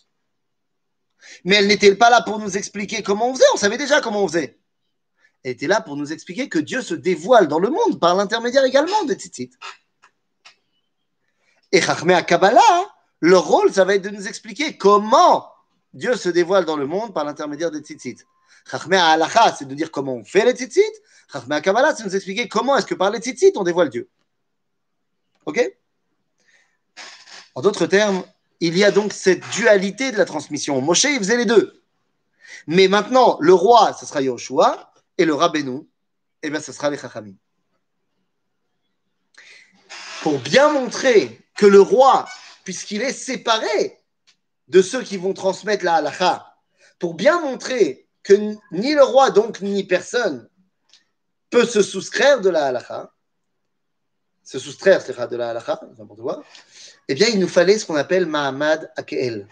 Mais 1.44 1.56
elle 1.56 1.66
n'était 1.66 1.94
pas 1.94 2.10
là 2.10 2.22
pour 2.22 2.38
nous 2.38 2.56
expliquer 2.56 3.02
comment 3.02 3.30
on 3.30 3.34
faisait, 3.34 3.44
on 3.54 3.56
savait 3.56 3.78
déjà 3.78 4.00
comment 4.00 4.22
on 4.22 4.28
faisait. 4.28 4.58
Elle 5.42 5.52
était 5.52 5.66
là 5.66 5.80
pour 5.80 5.96
nous 5.96 6.12
expliquer 6.12 6.48
que 6.48 6.58
Dieu 6.58 6.82
se 6.82 6.94
dévoile 6.94 7.48
dans 7.48 7.58
le 7.58 7.70
monde 7.70 8.00
par 8.00 8.14
l'intermédiaire 8.14 8.64
également 8.64 9.04
des 9.04 9.14
Tzitzit. 9.14 9.50
Et 11.72 11.80
Chachmé 11.80 12.14
à 12.14 12.22
Kabbalah, 12.22 12.94
leur 13.20 13.44
rôle, 13.44 13.72
ça 13.72 13.84
va 13.84 13.94
être 13.94 14.02
de 14.02 14.10
nous 14.10 14.28
expliquer 14.28 14.76
comment 14.76 15.52
Dieu 15.92 16.16
se 16.16 16.28
dévoile 16.28 16.64
dans 16.64 16.76
le 16.76 16.86
monde 16.86 17.12
par 17.12 17.24
l'intermédiaire 17.24 17.70
des 17.70 17.80
Tzitzit. 17.80 18.18
Chachmé 18.68 18.96
Halacha, 18.96 19.54
c'est 19.56 19.66
de 19.66 19.75
dire 19.75 19.90
comment 19.90 20.14
on 20.14 20.25
fait 20.25 20.44
les 20.44 20.52
Tzitzit. 20.52 20.82
Chachmé 21.32 21.61
Kabbalah, 21.62 21.94
c'est 21.94 22.02
de 22.02 22.08
nous 22.08 22.16
expliquer 22.16 22.49
comment 22.49 22.76
est-ce 22.76 22.87
que 22.87 22.94
par 22.94 23.11
les 23.11 23.20
Tzitzit, 23.20 23.52
on 23.56 23.62
dévoile 23.62 23.90
Dieu. 23.90 24.08
Ok? 25.44 25.61
En 27.54 27.62
d'autres 27.62 27.87
termes, 27.87 28.25
il 28.61 28.76
y 28.76 28.85
a 28.85 28.90
donc 28.90 29.12
cette 29.12 29.49
dualité 29.50 30.11
de 30.11 30.16
la 30.16 30.25
transmission. 30.25 30.80
Moshe, 30.80 31.04
il 31.04 31.18
faisait 31.18 31.37
les 31.37 31.46
deux. 31.46 31.82
Mais 32.66 32.88
maintenant, 32.88 33.38
le 33.40 33.54
roi, 33.54 33.94
ce 33.99 34.04
sera 34.04 34.20
Yoshua, 34.20 34.92
et 35.18 35.25
le 35.25 35.35
Rabbeinu, 35.35 35.87
eh 36.42 36.50
bien, 36.50 36.61
ce 36.61 36.73
sera 36.73 36.90
les 36.90 36.99
Chachamim. 36.99 37.35
Pour 40.23 40.38
bien 40.40 40.70
montrer 40.70 41.40
que 41.54 41.66
le 41.66 41.80
roi, 41.80 42.26
puisqu'il 42.64 43.02
est 43.02 43.12
séparé 43.12 44.02
de 44.68 44.82
ceux 44.82 45.02
qui 45.02 45.16
vont 45.16 45.35
transmettre 45.35 45.85
la 45.85 45.94
halacha, 45.94 46.56
pour 46.99 47.14
bien 47.14 47.40
montrer 47.40 48.05
que 48.26 48.35
ni 48.73 48.92
le 48.92 49.04
roi, 49.04 49.30
donc 49.30 49.61
ni 49.61 49.85
personne, 49.85 50.49
peut 51.49 51.64
se 51.64 51.80
soustraire 51.80 52.40
de 52.40 52.49
la 52.49 52.66
halakha, 52.66 53.12
se 54.42 54.59
soustraire 54.59 55.00
de 55.04 55.37
la 55.37 55.50
halakha, 55.50 55.80
n'importe 55.97 56.21
quoi, 56.21 56.42
eh 57.06 57.14
bien, 57.14 57.28
il 57.28 57.38
nous 57.38 57.47
fallait 57.47 57.78
ce 57.78 57.87
qu'on 57.87 57.95
appelle 57.95 58.26
Mahamad 58.26 58.90
Akel. 58.97 59.47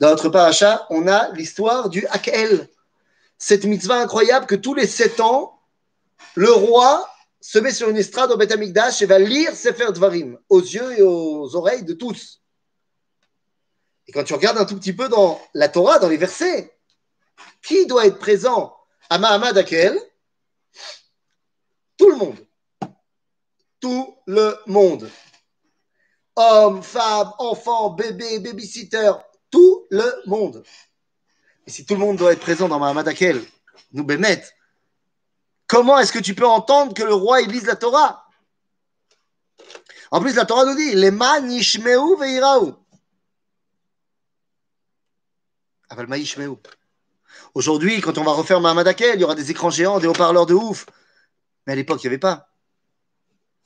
Dans 0.00 0.08
notre 0.08 0.30
paracha, 0.30 0.86
on 0.88 1.06
a 1.06 1.32
l'histoire 1.32 1.90
du 1.90 2.06
Akel. 2.06 2.66
Cette 3.36 3.64
mitzvah 3.64 4.00
incroyable 4.00 4.46
que 4.46 4.54
tous 4.54 4.72
les 4.72 4.86
sept 4.86 5.20
ans, 5.20 5.60
le 6.34 6.50
roi 6.50 7.06
se 7.42 7.58
met 7.58 7.72
sur 7.72 7.90
une 7.90 7.98
estrade 7.98 8.32
au 8.32 8.38
Beth 8.38 8.52
Amikdash 8.52 9.02
et 9.02 9.06
va 9.06 9.18
lire 9.18 9.54
Sefer 9.54 9.92
Dvarim 9.92 10.38
aux 10.48 10.62
yeux 10.62 10.98
et 10.98 11.02
aux 11.02 11.54
oreilles 11.56 11.84
de 11.84 11.92
tous. 11.92 12.40
Et 14.06 14.12
quand 14.12 14.24
tu 14.24 14.32
regardes 14.32 14.56
un 14.56 14.64
tout 14.64 14.76
petit 14.76 14.94
peu 14.94 15.10
dans 15.10 15.38
la 15.52 15.68
Torah, 15.68 15.98
dans 15.98 16.08
les 16.08 16.16
versets, 16.16 16.73
qui 17.62 17.86
doit 17.86 18.06
être 18.06 18.18
présent 18.18 18.76
à 19.10 19.18
Mahamad 19.18 19.56
Akel? 19.56 19.98
Tout 21.96 22.10
le 22.10 22.16
monde. 22.16 22.46
Tout 23.80 24.16
le 24.26 24.56
monde. 24.66 25.10
Hommes, 26.36 26.82
femmes, 26.82 27.32
enfants, 27.38 27.90
bébés, 27.90 28.40
babysitter, 28.40 29.12
tout 29.50 29.86
le 29.90 30.22
monde. 30.26 30.64
Et 31.66 31.70
si 31.70 31.86
tout 31.86 31.94
le 31.94 32.00
monde 32.00 32.16
doit 32.16 32.32
être 32.32 32.40
présent 32.40 32.68
dans 32.68 32.78
Mahamad 32.78 33.06
Akel, 33.08 33.42
nous 33.92 34.04
bémet, 34.04 34.44
comment 35.66 35.98
est-ce 35.98 36.12
que 36.12 36.18
tu 36.18 36.34
peux 36.34 36.46
entendre 36.46 36.92
que 36.92 37.02
le 37.02 37.14
roi 37.14 37.40
il 37.40 37.50
lise 37.50 37.66
la 37.66 37.76
Torah? 37.76 38.26
En 40.10 40.20
plus, 40.20 40.34
la 40.34 40.44
Torah 40.44 40.64
nous 40.64 40.76
dit 40.76 40.94
les 40.94 41.10
man 41.10 41.50
yishmeu 41.50 42.16
veiraou. 42.18 42.74
Aujourd'hui, 47.54 48.00
quand 48.00 48.18
on 48.18 48.24
va 48.24 48.32
refaire 48.32 48.60
Mahamad 48.60 48.88
Akel, 48.88 49.14
il 49.14 49.20
y 49.20 49.24
aura 49.24 49.36
des 49.36 49.52
écrans 49.52 49.70
géants, 49.70 50.00
des 50.00 50.08
haut-parleurs 50.08 50.46
de 50.46 50.54
ouf. 50.54 50.86
Mais 51.66 51.72
à 51.72 51.76
l'époque, 51.76 52.02
il 52.02 52.08
n'y 52.08 52.08
avait 52.08 52.18
pas. 52.18 52.48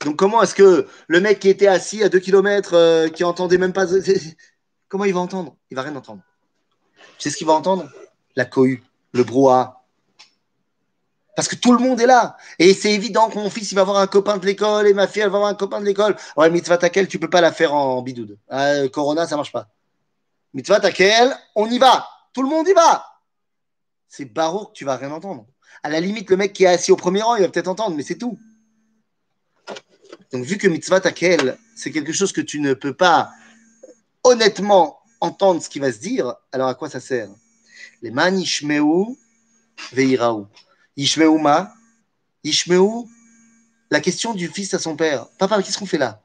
Donc 0.04 0.16
comment 0.16 0.42
est-ce 0.42 0.54
que 0.54 0.86
le 1.06 1.20
mec 1.20 1.40
qui 1.40 1.48
était 1.48 1.66
assis 1.66 2.02
à 2.02 2.10
2 2.10 2.18
km, 2.20 2.74
euh, 2.74 3.08
qui 3.08 3.24
entendait 3.24 3.58
même 3.58 3.72
pas... 3.72 3.86
Comment 4.88 5.04
il 5.04 5.14
va 5.14 5.20
entendre? 5.20 5.56
Il 5.70 5.74
va 5.74 5.82
rien 5.82 5.96
entendre. 5.96 6.22
Tu 7.18 7.24
sais 7.24 7.30
ce 7.30 7.36
qu'il 7.36 7.46
va 7.46 7.54
entendre? 7.54 7.88
La 8.36 8.44
cohue, 8.44 8.82
le 9.12 9.24
brouhaha. 9.24 9.82
Parce 11.34 11.48
que 11.48 11.56
tout 11.56 11.72
le 11.72 11.78
monde 11.78 12.00
est 12.00 12.06
là. 12.06 12.36
Et 12.58 12.74
c'est 12.74 12.92
évident 12.92 13.28
que 13.28 13.36
mon 13.36 13.50
fils, 13.50 13.70
il 13.72 13.74
va 13.74 13.82
avoir 13.82 13.98
un 13.98 14.06
copain 14.06 14.38
de 14.38 14.46
l'école 14.46 14.86
et 14.86 14.94
ma 14.94 15.06
fille, 15.06 15.22
elle 15.22 15.30
va 15.30 15.36
avoir 15.36 15.50
un 15.50 15.54
copain 15.54 15.80
de 15.80 15.84
l'école. 15.84 16.16
Ouais, 16.36 16.48
mitzvah 16.50 16.78
takel, 16.78 17.08
tu 17.08 17.18
peux 17.18 17.30
pas 17.30 17.40
la 17.40 17.52
faire 17.52 17.74
en 17.74 18.00
bidoude. 18.02 18.38
Ah, 18.48 18.88
corona, 18.92 19.26
ça 19.26 19.36
marche 19.36 19.52
pas. 19.52 19.68
Mitzvah 20.54 20.80
takel, 20.80 21.36
on 21.54 21.68
y 21.68 21.78
va. 21.78 22.06
Tout 22.32 22.42
le 22.42 22.48
monde 22.48 22.66
y 22.68 22.72
va 22.72 23.04
c'est 24.08 24.24
Baroque, 24.24 24.72
tu 24.72 24.84
vas 24.84 24.96
rien 24.96 25.10
entendre. 25.10 25.46
À 25.82 25.90
la 25.90 26.00
limite, 26.00 26.30
le 26.30 26.36
mec 26.36 26.52
qui 26.52 26.64
est 26.64 26.68
assis 26.68 26.90
au 26.90 26.96
premier 26.96 27.22
rang, 27.22 27.36
il 27.36 27.42
va 27.42 27.48
peut-être 27.48 27.68
entendre, 27.68 27.96
mais 27.96 28.02
c'est 28.02 28.16
tout. 28.18 28.38
Donc, 30.32 30.44
vu 30.44 30.58
que 30.58 30.66
mitzvah 30.66 31.00
takel, 31.00 31.58
c'est 31.76 31.90
quelque 31.90 32.12
chose 32.12 32.32
que 32.32 32.40
tu 32.40 32.60
ne 32.60 32.74
peux 32.74 32.94
pas 32.94 33.30
honnêtement 34.24 35.00
entendre 35.20 35.62
ce 35.62 35.68
qui 35.68 35.78
va 35.78 35.92
se 35.92 35.98
dire, 35.98 36.34
alors 36.52 36.68
à 36.68 36.74
quoi 36.74 36.88
ça 36.90 37.00
sert? 37.00 37.28
Les 38.02 38.10
man 38.10 38.38
yishmeu 38.38 38.82
veiraou. 39.92 40.46
Yishmeu 40.96 41.38
ma 41.38 41.72
Yishmeu, 42.44 43.04
la 43.90 44.00
question 44.00 44.34
du 44.34 44.48
fils 44.48 44.74
à 44.74 44.78
son 44.78 44.96
père. 44.96 45.26
Papa, 45.38 45.62
qu'est-ce 45.62 45.78
qu'on 45.78 45.86
fait 45.86 45.98
là? 45.98 46.22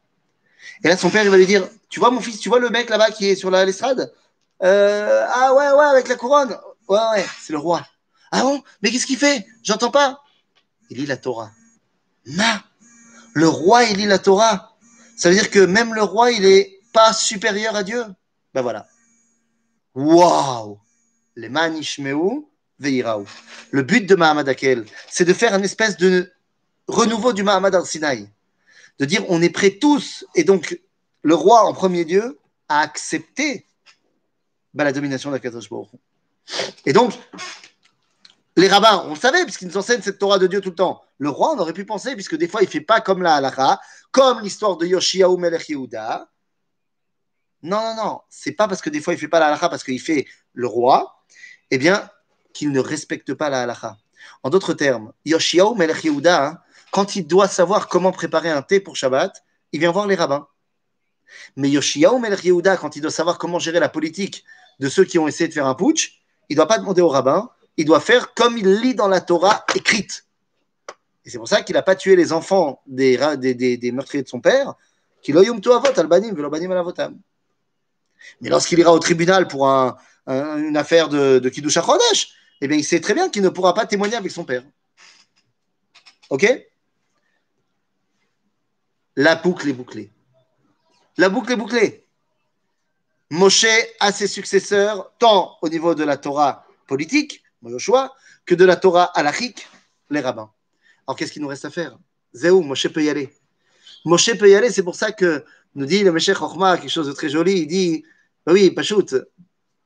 Et 0.83 0.87
là, 0.87 0.97
son 0.97 1.09
père, 1.09 1.23
il 1.23 1.29
va 1.29 1.37
lui 1.37 1.45
dire 1.45 1.67
Tu 1.89 1.99
vois, 1.99 2.11
mon 2.11 2.21
fils, 2.21 2.39
tu 2.39 2.49
vois 2.49 2.59
le 2.59 2.69
mec 2.69 2.89
là-bas 2.89 3.11
qui 3.11 3.27
est 3.27 3.35
sur 3.35 3.49
l'estrade? 3.51 4.13
Euh, 4.61 5.25
Ah 5.33 5.53
ouais, 5.53 5.71
ouais, 5.71 5.85
avec 5.85 6.07
la 6.07 6.15
couronne. 6.15 6.55
Ouais, 6.87 6.99
ouais, 7.13 7.25
c'est 7.39 7.53
le 7.53 7.59
roi. 7.59 7.85
Ah 8.31 8.41
bon? 8.41 8.63
Mais 8.81 8.91
qu'est-ce 8.91 9.05
qu'il 9.05 9.17
fait? 9.17 9.45
J'entends 9.63 9.91
pas. 9.91 10.21
Il 10.89 10.97
lit 10.97 11.05
la 11.05 11.17
Torah. 11.17 11.51
Ma 12.25 12.63
Le 13.33 13.47
roi, 13.47 13.83
il 13.85 13.97
lit 13.97 14.05
la 14.05 14.19
Torah. 14.19 14.75
Ça 15.17 15.29
veut 15.29 15.35
dire 15.35 15.49
que 15.49 15.59
même 15.59 15.93
le 15.93 16.03
roi, 16.03 16.31
il 16.31 16.45
est 16.45 16.79
pas 16.93 17.13
supérieur 17.13 17.75
à 17.75 17.83
Dieu? 17.83 18.03
Ben 18.53 18.61
voilà. 18.61 18.87
Waouh 19.95 20.79
Les 21.35 21.49
manishmeu 21.49 22.17
veiraou. 22.79 23.25
Le 23.71 23.83
but 23.83 24.07
de 24.07 24.15
Mahamad 24.15 24.47
Akel, 24.49 24.85
c'est 25.09 25.25
de 25.25 25.33
faire 25.33 25.53
une 25.55 25.63
espèce 25.63 25.97
de 25.97 26.31
renouveau 26.87 27.33
du 27.33 27.43
Mahamad 27.43 27.73
al-Sinaï. 27.75 28.29
De 28.99 29.05
dire 29.05 29.23
on 29.29 29.41
est 29.41 29.49
prêts 29.49 29.77
tous, 29.79 30.25
et 30.35 30.43
donc 30.43 30.79
le 31.21 31.35
roi 31.35 31.63
en 31.63 31.73
premier 31.73 32.03
lieu 32.03 32.39
a 32.69 32.79
accepté 32.79 33.65
ben, 34.73 34.83
la 34.83 34.91
domination 34.91 35.31
de 35.31 35.37
la 35.37 35.49
Baruch 35.49 35.69
Et 36.85 36.93
donc, 36.93 37.13
les 38.55 38.67
rabbins, 38.67 39.03
on 39.07 39.13
le 39.13 39.19
savait, 39.19 39.43
puisqu'ils 39.43 39.67
nous 39.67 39.77
enseignent 39.77 40.01
cette 40.01 40.19
Torah 40.19 40.37
de 40.37 40.47
Dieu 40.47 40.61
tout 40.61 40.69
le 40.69 40.75
temps. 40.75 41.01
Le 41.17 41.29
roi, 41.29 41.53
on 41.55 41.59
aurait 41.59 41.73
pu 41.73 41.85
penser, 41.85 42.13
puisque 42.13 42.35
des 42.35 42.47
fois, 42.47 42.61
il 42.61 42.65
ne 42.65 42.71
fait 42.71 42.81
pas 42.81 43.01
comme 43.01 43.21
la 43.21 43.35
halakha, 43.35 43.79
comme 44.11 44.41
l'histoire 44.41 44.77
de 44.77 44.85
Yoshiaou 44.85 45.37
Melech 45.37 45.69
Yehuda. 45.69 46.29
Non, 47.63 47.81
non, 47.81 47.95
non, 47.95 48.21
c'est 48.29 48.51
pas 48.51 48.67
parce 48.67 48.81
que 48.81 48.89
des 48.89 49.01
fois, 49.01 49.13
il 49.13 49.17
ne 49.17 49.21
fait 49.21 49.27
pas 49.27 49.39
la 49.39 49.47
halakha, 49.47 49.69
parce 49.69 49.83
qu'il 49.83 49.99
fait 49.99 50.27
le 50.53 50.67
roi, 50.67 51.23
eh 51.71 51.77
bien, 51.77 52.09
qu'il 52.53 52.71
ne 52.71 52.79
respecte 52.79 53.33
pas 53.33 53.49
la 53.49 53.63
halakha. 53.63 53.97
En 54.43 54.49
d'autres 54.49 54.73
termes, 54.73 55.13
Yoshiaou 55.25 55.75
Melech 55.75 56.03
Yehuda, 56.03 56.45
hein, 56.45 56.59
quand 56.91 57.15
il 57.15 57.25
doit 57.25 57.47
savoir 57.47 57.87
comment 57.87 58.11
préparer 58.11 58.51
un 58.51 58.61
thé 58.61 58.79
pour 58.79 58.95
Shabbat, 58.95 59.43
il 59.71 59.79
vient 59.79 59.91
voir 59.91 60.05
les 60.05 60.15
rabbins. 60.15 60.47
Mais 61.55 61.69
Yoshiaou 61.69 62.19
Melech 62.19 62.43
Yehuda, 62.43 62.77
quand 62.77 62.95
il 62.95 63.01
doit 63.01 63.11
savoir 63.11 63.39
comment 63.39 63.57
gérer 63.57 63.79
la 63.79 63.89
politique 63.89 64.43
de 64.79 64.89
ceux 64.89 65.03
qui 65.03 65.17
ont 65.17 65.27
essayé 65.27 65.47
de 65.47 65.53
faire 65.53 65.65
un 65.65 65.75
putsch, 65.75 66.22
il 66.49 66.53
ne 66.53 66.57
doit 66.57 66.67
pas 66.67 66.77
demander 66.77 67.01
aux 67.01 67.09
rabbins, 67.09 67.49
il 67.77 67.85
doit 67.85 67.99
faire 67.99 68.33
comme 68.33 68.57
il 68.57 68.81
lit 68.81 68.95
dans 68.95 69.07
la 69.07 69.21
Torah 69.21 69.65
écrite. 69.75 70.25
Et 71.25 71.29
c'est 71.29 71.37
pour 71.37 71.47
ça 71.47 71.61
qu'il 71.61 71.75
n'a 71.75 71.81
pas 71.81 71.95
tué 71.95 72.15
les 72.15 72.33
enfants 72.33 72.81
des, 72.85 73.17
des, 73.77 73.91
meurtriers 73.91 74.23
de 74.23 74.27
son 74.27 74.41
père, 74.41 74.73
qu'il 75.21 75.35
Mais 78.41 78.49
lorsqu'il 78.49 78.79
ira 78.79 78.93
au 78.93 78.99
tribunal 78.99 79.47
pour 79.47 79.65
une 80.27 80.77
affaire 80.77 81.09
de, 81.09 81.39
de 81.39 81.49
Kiddush 81.49 81.77
eh 82.61 82.67
bien, 82.67 82.77
il 82.77 82.83
sait 82.83 83.01
très 83.01 83.13
bien 83.13 83.29
qu'il 83.29 83.41
ne 83.41 83.49
pourra 83.49 83.73
pas 83.73 83.85
témoigner 83.85 84.15
avec 84.15 84.31
son 84.31 84.45
père. 84.45 84.63
Ok? 86.29 86.45
La 89.15 89.35
boucle 89.35 89.67
est 89.67 89.73
bouclée. 89.73 90.09
La 91.17 91.29
boucle 91.29 91.51
est 91.51 91.57
bouclée. 91.57 92.02
Moshe 93.33 93.65
a 93.99 94.11
ses 94.11 94.27
successeurs, 94.27 95.11
tant 95.17 95.57
au 95.63 95.67
niveau 95.67 95.95
de 95.95 96.03
la 96.03 96.17
Torah 96.17 96.67
politique, 96.85 97.41
choix, 97.79 98.13
que 98.45 98.53
de 98.53 98.63
la 98.63 98.75
Torah 98.75 99.05
halachique, 99.05 99.67
les 100.11 100.19
rabbins. 100.19 100.51
Alors 101.07 101.17
qu'est-ce 101.17 101.31
qu'il 101.31 101.41
nous 101.41 101.47
reste 101.47 101.65
à 101.65 101.71
faire? 101.71 101.97
Zéou, 102.35 102.61
Moshe 102.61 102.87
peut 102.89 103.03
y 103.03 103.09
aller. 103.09 103.33
Moshe 104.05 104.37
peut 104.37 104.51
y 104.51 104.53
aller, 104.53 104.69
c'est 104.69 104.83
pour 104.83 104.93
ça 104.93 105.11
que 105.11 105.43
nous 105.73 105.87
dit 105.87 106.03
le 106.03 106.11
Meshech 106.11 106.37
Chochma 106.37 106.77
quelque 106.77 106.91
chose 106.91 107.07
de 107.07 107.11
très 107.11 107.29
joli. 107.29 107.61
Il 107.61 107.67
dit 107.67 108.05
bah 108.45 108.53
oui, 108.53 108.69
Pachout, 108.69 109.15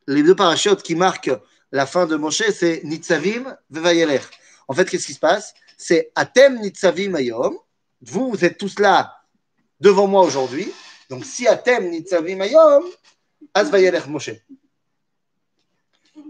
les 0.08 0.24
deux 0.24 0.36
parachutes 0.36 0.84
qui 0.84 0.96
marquent 0.96 1.32
la 1.72 1.86
fin 1.86 2.06
de 2.06 2.18
Moshe, 2.18 2.44
c'est 2.52 2.82
Nitzavim 2.84 3.56
Vevayeler. 3.70 4.20
En 4.68 4.74
fait, 4.74 4.90
qu'est-ce 4.90 5.08
qui 5.08 5.14
se 5.14 5.20
passe? 5.20 5.54
C'est 5.78 6.12
Atem 6.16 6.60
Nitzavim 6.60 7.16
Ayom. 7.16 7.58
Vous, 8.02 8.30
vous 8.30 8.44
êtes 8.44 8.58
tous 8.58 8.78
là 8.80 9.22
devant 9.80 10.08
moi 10.08 10.24
aujourd'hui. 10.24 10.70
Donc, 11.10 11.24
si 11.24 11.48
Atem 11.48 11.90
Nitzavim 11.90 12.42
Ayom, 12.42 12.84
Az 13.54 13.71
Moshe. 14.08 14.32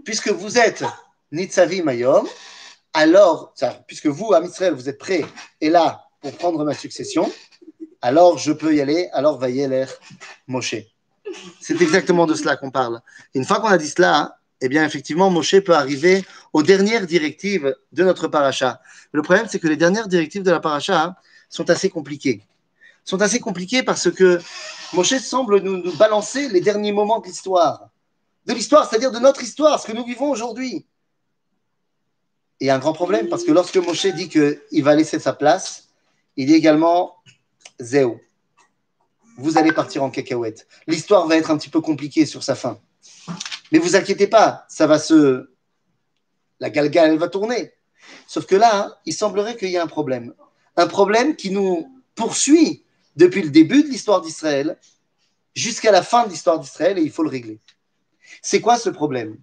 Puisque 0.04 0.28
vous 0.28 0.58
êtes 0.58 0.84
Nitzavim 1.32 1.88
Ayom, 1.88 2.26
alors, 2.94 3.54
puisque 3.86 4.06
vous, 4.06 4.32
à 4.32 4.42
Israël, 4.42 4.72
vous 4.72 4.88
êtes 4.88 4.98
prêts 4.98 5.24
et 5.60 5.70
là 5.70 6.04
pour 6.20 6.32
prendre 6.32 6.64
ma 6.64 6.74
succession, 6.74 7.30
alors 8.00 8.38
je 8.38 8.52
peux 8.52 8.74
y 8.74 8.80
aller, 8.80 9.08
alors 9.12 9.38
Vayeler 9.38 9.86
Moshe. 10.46 10.76
C'est 11.60 11.80
exactement 11.80 12.26
de 12.26 12.34
cela 12.34 12.56
qu'on 12.56 12.70
parle. 12.70 13.00
une 13.34 13.44
fois 13.44 13.60
qu'on 13.60 13.68
a 13.68 13.78
dit 13.78 13.88
cela, 13.88 14.38
eh 14.60 14.68
bien, 14.68 14.84
effectivement, 14.84 15.30
Moshe 15.30 15.60
peut 15.60 15.74
arriver 15.74 16.24
aux 16.52 16.62
dernières 16.62 17.06
directives 17.06 17.76
de 17.92 18.04
notre 18.04 18.26
paracha. 18.28 18.80
Le 19.12 19.22
problème, 19.22 19.46
c'est 19.48 19.60
que 19.60 19.68
les 19.68 19.76
dernières 19.76 20.08
directives 20.08 20.42
de 20.42 20.50
la 20.50 20.60
paracha 20.60 21.16
sont 21.48 21.70
assez 21.70 21.90
compliquées. 21.90 22.42
Sont 23.08 23.22
assez 23.22 23.40
compliquées 23.40 23.82
parce 23.82 24.10
que 24.10 24.38
Moshe 24.92 25.16
semble 25.16 25.60
nous, 25.62 25.96
balancer 25.96 26.46
les 26.50 26.60
derniers 26.60 26.92
moments 26.92 27.20
de 27.20 27.26
l'histoire. 27.26 27.88
De 28.44 28.52
l'histoire, 28.52 28.86
c'est-à-dire 28.86 29.10
de 29.10 29.18
notre 29.18 29.42
histoire, 29.42 29.80
ce 29.80 29.86
que 29.86 29.92
nous 29.92 30.04
vivons 30.04 30.28
aujourd'hui. 30.28 30.84
Et 32.60 32.70
un 32.70 32.78
grand 32.78 32.92
problème 32.92 33.30
parce 33.30 33.44
que 33.44 33.50
lorsque 33.50 33.78
Moshe 33.78 34.08
dit 34.08 34.28
qu'il 34.28 34.84
va 34.84 34.94
laisser 34.94 35.18
sa 35.18 35.32
place, 35.32 35.88
il 36.36 36.48
dit 36.48 36.52
également 36.52 37.16
Zéo. 37.80 38.20
Vous 39.38 39.56
allez 39.56 39.72
partir 39.72 40.04
en 40.04 40.10
cacahuète. 40.10 40.68
L'histoire 40.86 41.26
va 41.26 41.38
être 41.38 41.50
un 41.50 41.56
petit 41.56 41.70
peu 41.70 41.80
compliquée 41.80 42.26
sur 42.26 42.42
sa 42.42 42.54
fin. 42.54 42.78
Mais 43.72 43.78
vous 43.78 43.96
inquiétez 43.96 44.26
pas, 44.26 44.66
ça 44.68 44.86
va 44.86 44.98
se. 44.98 45.48
La 46.60 46.68
galgale, 46.68 47.12
elle 47.12 47.18
va 47.18 47.28
tourner. 47.28 47.72
Sauf 48.26 48.44
que 48.44 48.56
là, 48.56 49.00
il 49.06 49.14
semblerait 49.14 49.56
qu'il 49.56 49.70
y 49.70 49.76
ait 49.76 49.78
un 49.78 49.86
problème. 49.86 50.34
Un 50.76 50.86
problème 50.86 51.36
qui 51.36 51.50
nous 51.50 51.90
poursuit 52.14 52.84
depuis 53.18 53.42
le 53.42 53.50
début 53.50 53.82
de 53.82 53.88
l'histoire 53.88 54.22
d'Israël 54.22 54.78
jusqu'à 55.54 55.90
la 55.90 56.02
fin 56.02 56.24
de 56.24 56.30
l'histoire 56.30 56.58
d'Israël 56.60 56.98
et 56.98 57.02
il 57.02 57.10
faut 57.10 57.24
le 57.24 57.28
régler. 57.28 57.58
C'est 58.40 58.60
quoi 58.60 58.78
ce 58.78 58.88
problème? 58.88 59.36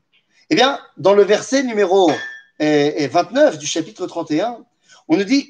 Eh 0.49 0.55
bien, 0.55 0.79
dans 0.97 1.13
le 1.13 1.23
verset 1.23 1.61
numéro 1.63 2.09
29 2.59 2.61
euh, 2.61 3.57
du 3.57 3.67
chapitre 3.67 4.07
31, 4.07 4.65
on 5.09 5.17
nous 5.17 5.25
dit 5.25 5.49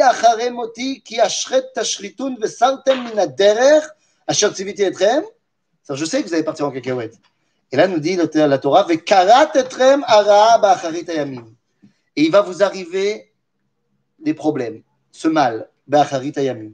acharemoti 0.00 1.02
ki 1.02 1.20
ashret 1.20 1.64
tashritun 1.74 2.36
vesartem 2.40 3.10
asher 4.26 4.50
tziviti 4.52 4.82
etrem. 4.82 5.24
Je 5.90 6.04
sais 6.04 6.22
que 6.22 6.28
vous 6.28 6.34
allez 6.34 6.44
partir 6.44 6.66
en 6.66 6.70
cacahuète. 6.70 7.18
Et 7.72 7.76
là, 7.76 7.88
nous 7.88 7.98
dit 7.98 8.16
la 8.16 8.58
Torah, 8.58 8.86
Et 8.88 9.02
il 12.16 12.30
va 12.30 12.42
vous 12.42 12.62
arriver 12.62 13.32
des 14.20 14.34
problèmes, 14.34 14.82
ce 15.10 15.28
mal, 15.28 15.68
ba'acharit 15.88 16.32
ayamim. 16.36 16.72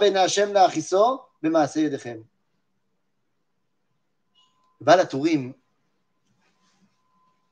Ben 0.00 0.16
Hashem 0.16 0.52
la 0.52 0.64
achiso, 0.64 1.22
b'maaseh 1.42 1.82
yedechem. 1.82 2.24
Baal 4.80 5.00
HaTurim, 5.00 5.54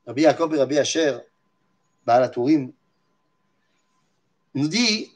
Rabbi 0.05 0.21
Yaakov 0.21 0.53
et 0.53 0.59
Rabbi 0.59 0.77
Asher, 0.77 1.17
Baal 2.05 2.23
HaTurim, 2.23 2.71
nous 4.53 4.67
dit, 4.67 5.11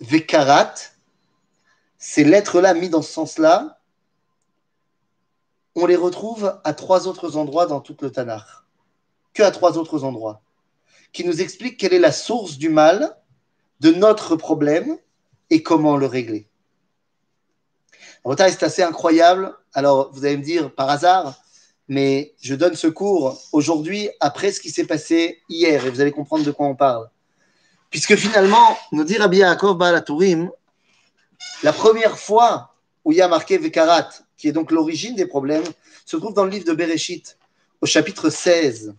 Vekarat, 0.00 0.74
ces 1.98 2.24
lettres-là 2.24 2.74
mises 2.74 2.90
dans 2.90 3.02
ce 3.02 3.12
sens-là, 3.12 3.78
on 5.74 5.86
les 5.86 5.96
retrouve 5.96 6.60
à 6.64 6.74
trois 6.74 7.06
autres 7.06 7.36
endroits 7.36 7.66
dans 7.66 7.80
tout 7.80 7.96
le 8.00 8.10
Tanakh. 8.10 8.44
Que 9.32 9.42
à 9.42 9.50
trois 9.50 9.78
autres 9.78 10.04
endroits. 10.04 10.42
Qui 11.12 11.24
nous 11.24 11.40
expliquent 11.40 11.78
quelle 11.78 11.94
est 11.94 11.98
la 11.98 12.12
source 12.12 12.58
du 12.58 12.68
mal, 12.68 13.16
de 13.80 13.90
notre 13.92 14.36
problème 14.36 14.98
et 15.52 15.62
comment 15.62 15.98
le 15.98 16.06
régler. 16.06 16.48
C'est 18.24 18.62
assez 18.62 18.82
incroyable. 18.82 19.54
Alors, 19.74 20.10
vous 20.12 20.24
allez 20.24 20.38
me 20.38 20.42
dire 20.42 20.74
par 20.74 20.88
hasard, 20.88 21.38
mais 21.88 22.34
je 22.40 22.54
donne 22.54 22.74
ce 22.74 22.86
cours 22.86 23.38
aujourd'hui 23.52 24.08
après 24.20 24.50
ce 24.50 24.60
qui 24.60 24.70
s'est 24.70 24.86
passé 24.86 25.42
hier 25.50 25.84
et 25.84 25.90
vous 25.90 26.00
allez 26.00 26.10
comprendre 26.10 26.42
de 26.42 26.50
quoi 26.50 26.66
on 26.66 26.74
parle. 26.74 27.10
Puisque 27.90 28.16
finalement, 28.16 28.78
nous 28.92 29.04
dit 29.04 29.18
Rabbi 29.18 29.38
Yaakov 29.38 29.76
Baal 29.76 30.02
la 31.62 31.72
première 31.72 32.18
fois 32.18 32.74
où 33.04 33.12
il 33.12 33.18
y 33.18 33.20
a 33.20 33.28
marqué 33.28 33.58
Vekarat, 33.58 34.08
qui 34.38 34.48
est 34.48 34.52
donc 34.52 34.70
l'origine 34.70 35.16
des 35.16 35.26
problèmes, 35.26 35.64
se 36.06 36.16
trouve 36.16 36.32
dans 36.32 36.44
le 36.44 36.50
livre 36.50 36.64
de 36.64 36.72
Bereshit, 36.72 37.36
au 37.82 37.86
chapitre 37.86 38.30
16. 38.30 38.94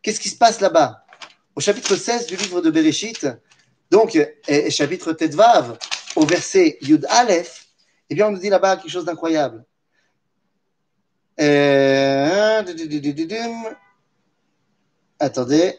Qu'est-ce 0.00 0.20
qui 0.20 0.30
se 0.30 0.36
passe 0.36 0.60
là-bas? 0.60 1.04
Au 1.54 1.60
chapitre 1.60 1.94
16 1.94 2.26
du 2.26 2.36
livre 2.36 2.62
de 2.62 2.70
Bereshit, 2.70 3.26
donc, 3.94 4.18
et, 4.48 4.70
chapitre 4.72 5.12
Tedvav, 5.12 5.78
au 6.16 6.26
verset 6.26 6.78
Yud 6.80 7.06
Aleph, 7.10 7.68
eh 8.10 8.16
bien, 8.16 8.26
on 8.26 8.32
nous 8.32 8.40
dit 8.40 8.48
là-bas 8.48 8.76
quelque 8.76 8.90
chose 8.90 9.04
d'incroyable. 9.04 9.64
Euh, 11.40 12.60
attendez. 15.20 15.78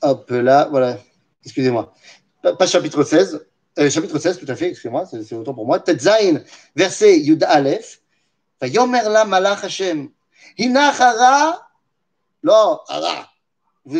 Hop 0.00 0.30
là, 0.30 0.68
voilà. 0.70 1.00
Excusez-moi. 1.44 1.92
pas, 2.40 2.66
chapitre 2.68 3.02
16, 3.02 3.44
euh, 3.80 3.90
chapitre 3.90 4.20
16, 4.20 4.38
tout 4.38 4.46
à 4.46 4.54
fait, 4.54 4.68
excusez-moi, 4.68 5.06
c'est 5.06 5.34
autant 5.34 5.54
pour 5.54 5.66
moi. 5.66 5.80
Tetzain, 5.80 6.40
verset 6.76 7.18
Yud 7.18 7.42
Aleph. 7.42 8.00
Yomer 8.62 9.02
la 9.10 9.24
malach 9.24 9.64
Hashem. 9.64 10.08
Hinachara, 10.56 11.68
lo, 12.44 12.78
ara. 12.86 13.31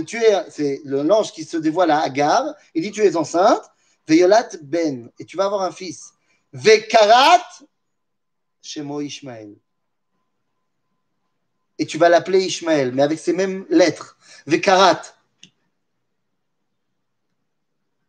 Tu 0.06 0.16
es, 0.16 0.50
c'est 0.50 0.80
le 0.84 1.02
l'ange 1.02 1.32
qui 1.32 1.44
se 1.44 1.56
dévoile 1.56 1.90
à 1.90 2.00
Agar. 2.00 2.54
Il 2.74 2.82
dit 2.82 2.92
tu 2.92 3.02
es 3.02 3.16
enceinte. 3.16 3.62
Veyolat 4.06 4.48
ben, 4.62 5.10
et 5.18 5.24
tu 5.24 5.36
vas 5.36 5.46
avoir 5.46 5.62
un 5.62 5.72
fils. 5.72 6.12
Vekarat, 6.52 7.42
Shemo 8.60 9.00
Ishmael. 9.00 9.56
Et 11.78 11.86
tu 11.86 11.98
vas 11.98 12.08
l'appeler 12.08 12.44
Ishmael, 12.44 12.92
mais 12.92 13.02
avec 13.02 13.18
ces 13.18 13.32
mêmes 13.32 13.64
lettres. 13.70 14.16
Vekarat. 14.46 15.02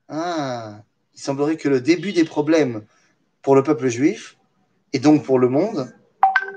Ah, 0.09 0.83
il 1.13 1.19
semblerait 1.19 1.57
que 1.57 1.69
le 1.69 1.81
début 1.81 2.11
des 2.11 2.25
problèmes 2.25 2.85
pour 3.41 3.55
le 3.55 3.63
peuple 3.63 3.87
juif, 3.87 4.37
et 4.93 4.99
donc 4.99 5.23
pour 5.23 5.39
le 5.39 5.49
monde, 5.49 5.93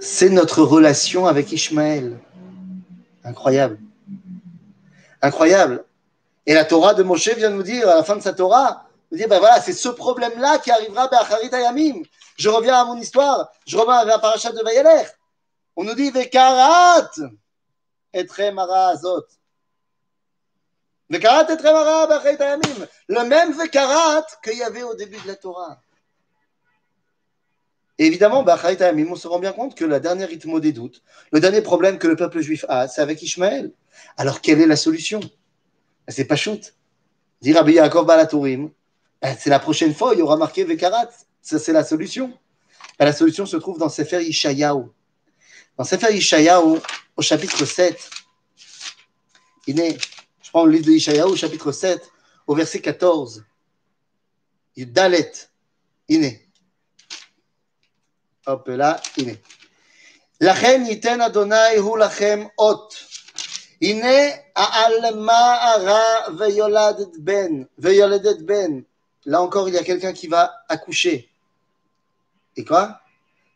c'est 0.00 0.28
notre 0.28 0.62
relation 0.62 1.26
avec 1.26 1.52
Ishmael. 1.52 2.18
Incroyable. 3.24 3.78
Incroyable. 5.22 5.84
Et 6.46 6.54
la 6.54 6.64
Torah 6.64 6.94
de 6.94 7.02
Moshe 7.02 7.28
vient 7.28 7.50
nous 7.50 7.62
dire, 7.62 7.88
à 7.88 7.96
la 7.96 8.04
fin 8.04 8.16
de 8.16 8.22
sa 8.22 8.32
Torah, 8.32 8.86
nous 9.10 9.18
dire, 9.18 9.28
ben 9.28 9.38
voilà, 9.38 9.60
c'est 9.60 9.72
ce 9.72 9.88
problème-là 9.88 10.58
qui 10.58 10.70
arrivera 10.70 11.08
Be'acharit 11.08 11.52
Ayamim. 11.52 12.02
Je 12.36 12.48
reviens 12.48 12.80
à 12.80 12.84
mon 12.84 12.96
histoire, 12.96 13.50
je 13.66 13.76
reviens 13.76 13.98
à 13.98 14.04
la 14.04 14.18
parachat 14.18 14.52
de 14.52 14.62
Vayeler. 14.62 15.04
On 15.74 15.84
nous 15.84 15.94
dit, 15.94 16.10
Vekarat, 16.10 17.10
etre 18.12 18.52
mara 18.52 18.88
azot. 18.88 19.26
Vekarat 21.10 21.46
mara 21.62 22.20
Ayamim. 22.20 22.86
Le 23.08 23.24
même 23.24 23.52
Vekarat 23.52 24.26
qu'il 24.42 24.58
y 24.58 24.62
avait 24.62 24.82
au 24.82 24.94
début 24.94 25.20
de 25.20 25.28
la 25.28 25.36
Torah. 25.36 25.78
Et 27.98 28.06
évidemment, 28.06 28.44
Ayamim, 28.46 29.10
on 29.10 29.16
se 29.16 29.26
rend 29.26 29.38
bien 29.38 29.52
compte 29.52 29.74
que 29.74 29.84
la 29.84 30.00
dernière 30.00 30.28
rythme 30.28 30.60
des 30.60 30.72
doutes, 30.72 31.02
le 31.32 31.40
dernier 31.40 31.62
problème 31.62 31.98
que 31.98 32.06
le 32.06 32.16
peuple 32.16 32.40
juif 32.40 32.64
a, 32.68 32.88
c'est 32.88 33.00
avec 33.00 33.22
Ishmaël. 33.22 33.72
Alors, 34.16 34.40
quelle 34.40 34.60
est 34.60 34.66
la 34.66 34.76
solution? 34.76 35.20
C'est 36.08 36.26
pas 36.26 36.36
shoot. 36.36 36.74
Dit 37.40 37.52
Rabbi 37.52 37.78
ben, 39.22 39.36
c'est 39.38 39.50
la 39.50 39.58
prochaine 39.58 39.94
fois, 39.94 40.12
il 40.12 40.18
y 40.18 40.22
aura 40.22 40.36
marqué 40.36 40.64
Vekarat. 40.64 41.08
C'est 41.40 41.72
la 41.72 41.84
solution. 41.84 42.38
Ben, 42.98 43.06
la 43.06 43.12
solution 43.12 43.46
se 43.46 43.56
trouve 43.56 43.78
dans 43.78 43.88
Sefer 43.88 44.22
Ishayahu. 44.22 44.84
Dans 45.78 45.84
Sefer 45.84 46.14
Ishayahu, 46.14 46.78
au 47.16 47.22
chapitre 47.22 47.64
7, 47.64 48.10
il 49.66 49.80
est, 49.80 49.98
je 50.42 50.50
prends 50.50 50.64
le 50.64 50.72
livre 50.72 50.86
de 50.86 50.92
Ishayahu, 50.92 51.30
au 51.30 51.36
chapitre 51.36 51.72
7, 51.72 52.00
au 52.46 52.54
verset 52.54 52.80
14. 52.80 53.44
Dalet, 54.76 55.32
il 56.08 56.24
est. 56.24 56.45
Hop 58.47 58.67
là, 58.67 58.99
il 59.17 59.29
est. 59.29 59.41
לכן 60.41 60.83
ייתן 60.85 61.21
אדוני 61.21 61.75
הוא 61.77 61.97
לכם 61.97 62.45
אות. 62.57 62.95
הנה 63.81 64.35
העלמה 64.55 65.63
הרע 65.63 66.37
ויולדת 66.37 67.17
בן, 67.17 67.63
ויולדת 67.77 68.41
בן. 68.41 68.81
Là 69.25 69.41
encore, 69.41 69.69
il 69.69 69.75
y 69.75 69.77
a 69.77 69.83
quelqu'un 69.83 70.13
qui 70.13 70.27
va 70.27 70.51
accoucher. 70.67 71.29
Et 72.57 72.65
quoi 72.65 72.99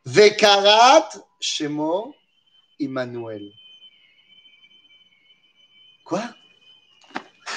Vekarat 0.06 1.10
Shemo 1.40 2.14
Emmanuel. 2.80 3.52
Quoi 6.04 6.24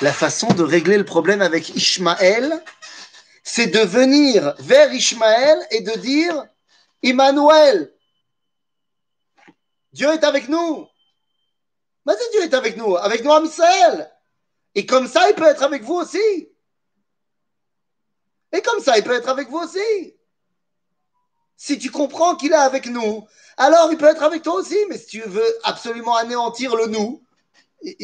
La 0.00 0.12
façon 0.12 0.48
de 0.48 0.62
régler 0.62 0.96
le 0.96 1.04
problème 1.04 1.42
avec 1.42 1.68
Ishmaël, 1.76 2.64
c'est 3.44 3.66
de 3.66 3.80
venir 3.80 4.54
vers 4.58 4.90
Ishmaël 4.92 5.58
et 5.70 5.82
de 5.82 5.98
dire 5.98 6.46
Emmanuel. 7.03 7.93
Dieu 9.91 10.09
est 10.09 10.23
avec 10.23 10.49
nous. 10.49 10.87
Mais 12.05 12.13
Dieu 12.31 12.43
est 12.43 12.53
avec 12.53 12.77
nous, 12.77 12.95
avec 12.95 13.23
nous 13.23 13.45
Israël. 13.45 14.11
Et 14.75 14.85
comme 14.85 15.07
ça, 15.07 15.29
il 15.29 15.35
peut 15.35 15.45
être 15.45 15.63
avec 15.63 15.83
vous 15.83 15.95
aussi. 15.95 16.49
Et 18.51 18.61
comme 18.61 18.81
ça, 18.81 18.97
il 18.97 19.03
peut 19.03 19.13
être 19.13 19.29
avec 19.29 19.49
vous 19.49 19.59
aussi. 19.59 20.15
Si 21.55 21.77
tu 21.77 21.91
comprends 21.91 22.35
qu'il 22.35 22.51
est 22.51 22.55
avec 22.55 22.87
nous, 22.87 23.25
alors 23.57 23.91
il 23.91 23.97
peut 23.97 24.07
être 24.07 24.23
avec 24.23 24.41
toi 24.41 24.55
aussi. 24.55 24.77
Mais 24.89 24.97
si 24.97 25.07
tu 25.07 25.21
veux 25.21 25.57
absolument 25.63 26.15
anéantir 26.15 26.75
le 26.75 26.87
nous, 26.87 27.23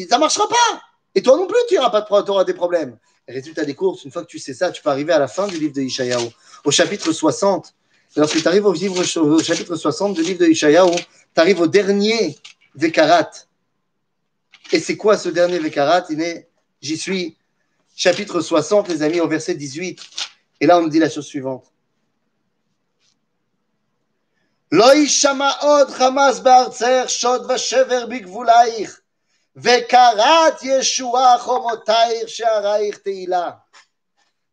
ça 0.10 0.16
ne 0.16 0.20
marchera 0.20 0.48
pas. 0.48 0.82
Et 1.16 1.22
toi 1.22 1.38
non 1.38 1.48
plus, 1.48 1.60
tu 1.68 1.76
n'auras 1.76 1.90
pas 1.90 2.22
de 2.22 2.44
des 2.44 2.54
problèmes. 2.54 2.98
résultat 3.28 3.66
des 3.66 3.76
courses, 3.76 4.04
une 4.04 4.12
fois 4.12 4.22
que 4.24 4.28
tu 4.28 4.40
sais 4.40 4.54
ça, 4.54 4.72
tu 4.72 4.82
peux 4.82 4.90
arriver 4.90 5.14
à 5.14 5.20
la 5.20 5.28
fin 5.28 5.48
du 5.48 5.58
livre 5.58 5.74
de 5.74 5.82
Ishayahu, 5.82 6.30
au 6.64 6.72
chapitre 6.72 7.12
60. 7.12 7.74
Lorsque 8.16 8.42
tu 8.42 8.48
arrives 8.48 8.66
au, 8.66 8.74
chapitre 9.44 9.76
60 9.76 10.16
du 10.16 10.24
livre 10.24 10.40
de 10.40 10.48
Ishayahu, 10.48 10.96
tu 10.96 11.42
arrives 11.42 11.62
au 11.62 11.68
dernier 11.68 12.38
Vekarat. 12.76 13.30
Et 14.72 14.80
c'est 14.80 14.98
quoi 14.98 15.18
ce 15.18 15.30
dernier 15.30 15.60
Vekarat? 15.60 16.08
J'y 16.82 16.98
suis. 16.98 17.38
Chapitre 17.96 18.40
60, 18.40 18.88
les 18.88 19.04
amis, 19.04 19.20
au 19.20 19.28
verset 19.28 19.56
18. 19.56 20.00
Et 20.62 20.66
là, 20.66 20.80
on 20.80 20.84
nous 20.84 20.90
dit 20.90 21.00
la 21.00 21.10
chose 21.10 21.26
suivante. 21.26 21.66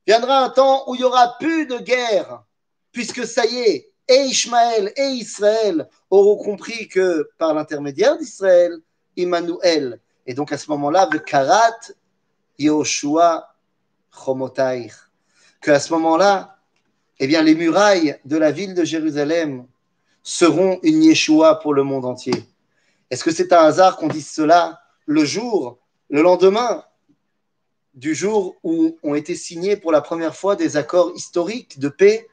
Viendra 0.06 0.44
un 0.44 0.50
temps 0.50 0.84
où 0.86 0.94
il 0.94 0.98
n'y 0.98 1.04
aura 1.04 1.36
plus 1.38 1.66
de 1.66 1.78
guerre, 1.78 2.45
puisque 2.96 3.26
ça 3.26 3.44
y 3.44 3.58
est, 3.58 3.90
et 4.08 4.22
Ishmaël 4.22 4.90
et 4.96 5.08
Israël 5.08 5.86
auront 6.08 6.42
compris 6.42 6.88
que 6.88 7.28
par 7.36 7.52
l'intermédiaire 7.52 8.16
d'Israël, 8.16 8.72
Emmanuel. 9.18 10.00
Et 10.26 10.32
donc 10.32 10.50
à 10.50 10.56
ce 10.56 10.70
moment-là, 10.70 11.06
Vekarat 11.12 11.76
Yoshua 12.58 13.54
Chomotair 14.10 15.10
qu'à 15.60 15.78
ce 15.78 15.92
moment-là, 15.92 16.56
eh 17.18 17.26
bien, 17.26 17.42
les 17.42 17.54
murailles 17.54 18.18
de 18.24 18.38
la 18.38 18.50
ville 18.50 18.72
de 18.72 18.84
Jérusalem 18.84 19.66
seront 20.22 20.78
une 20.82 21.02
Yeshua 21.02 21.56
pour 21.56 21.74
le 21.74 21.82
monde 21.82 22.06
entier. 22.06 22.48
Est-ce 23.10 23.24
que 23.24 23.30
c'est 23.30 23.52
un 23.52 23.60
hasard 23.60 23.98
qu'on 23.98 24.08
dise 24.08 24.30
cela 24.30 24.80
le 25.04 25.26
jour, 25.26 25.78
le 26.08 26.22
lendemain 26.22 26.82
du 27.92 28.14
jour 28.14 28.56
où 28.62 28.96
ont 29.02 29.14
été 29.14 29.34
signés 29.34 29.76
pour 29.76 29.92
la 29.92 30.00
première 30.00 30.34
fois 30.34 30.56
des 30.56 30.78
accords 30.78 31.12
historiques 31.14 31.78
de 31.78 31.90
paix 31.90 32.26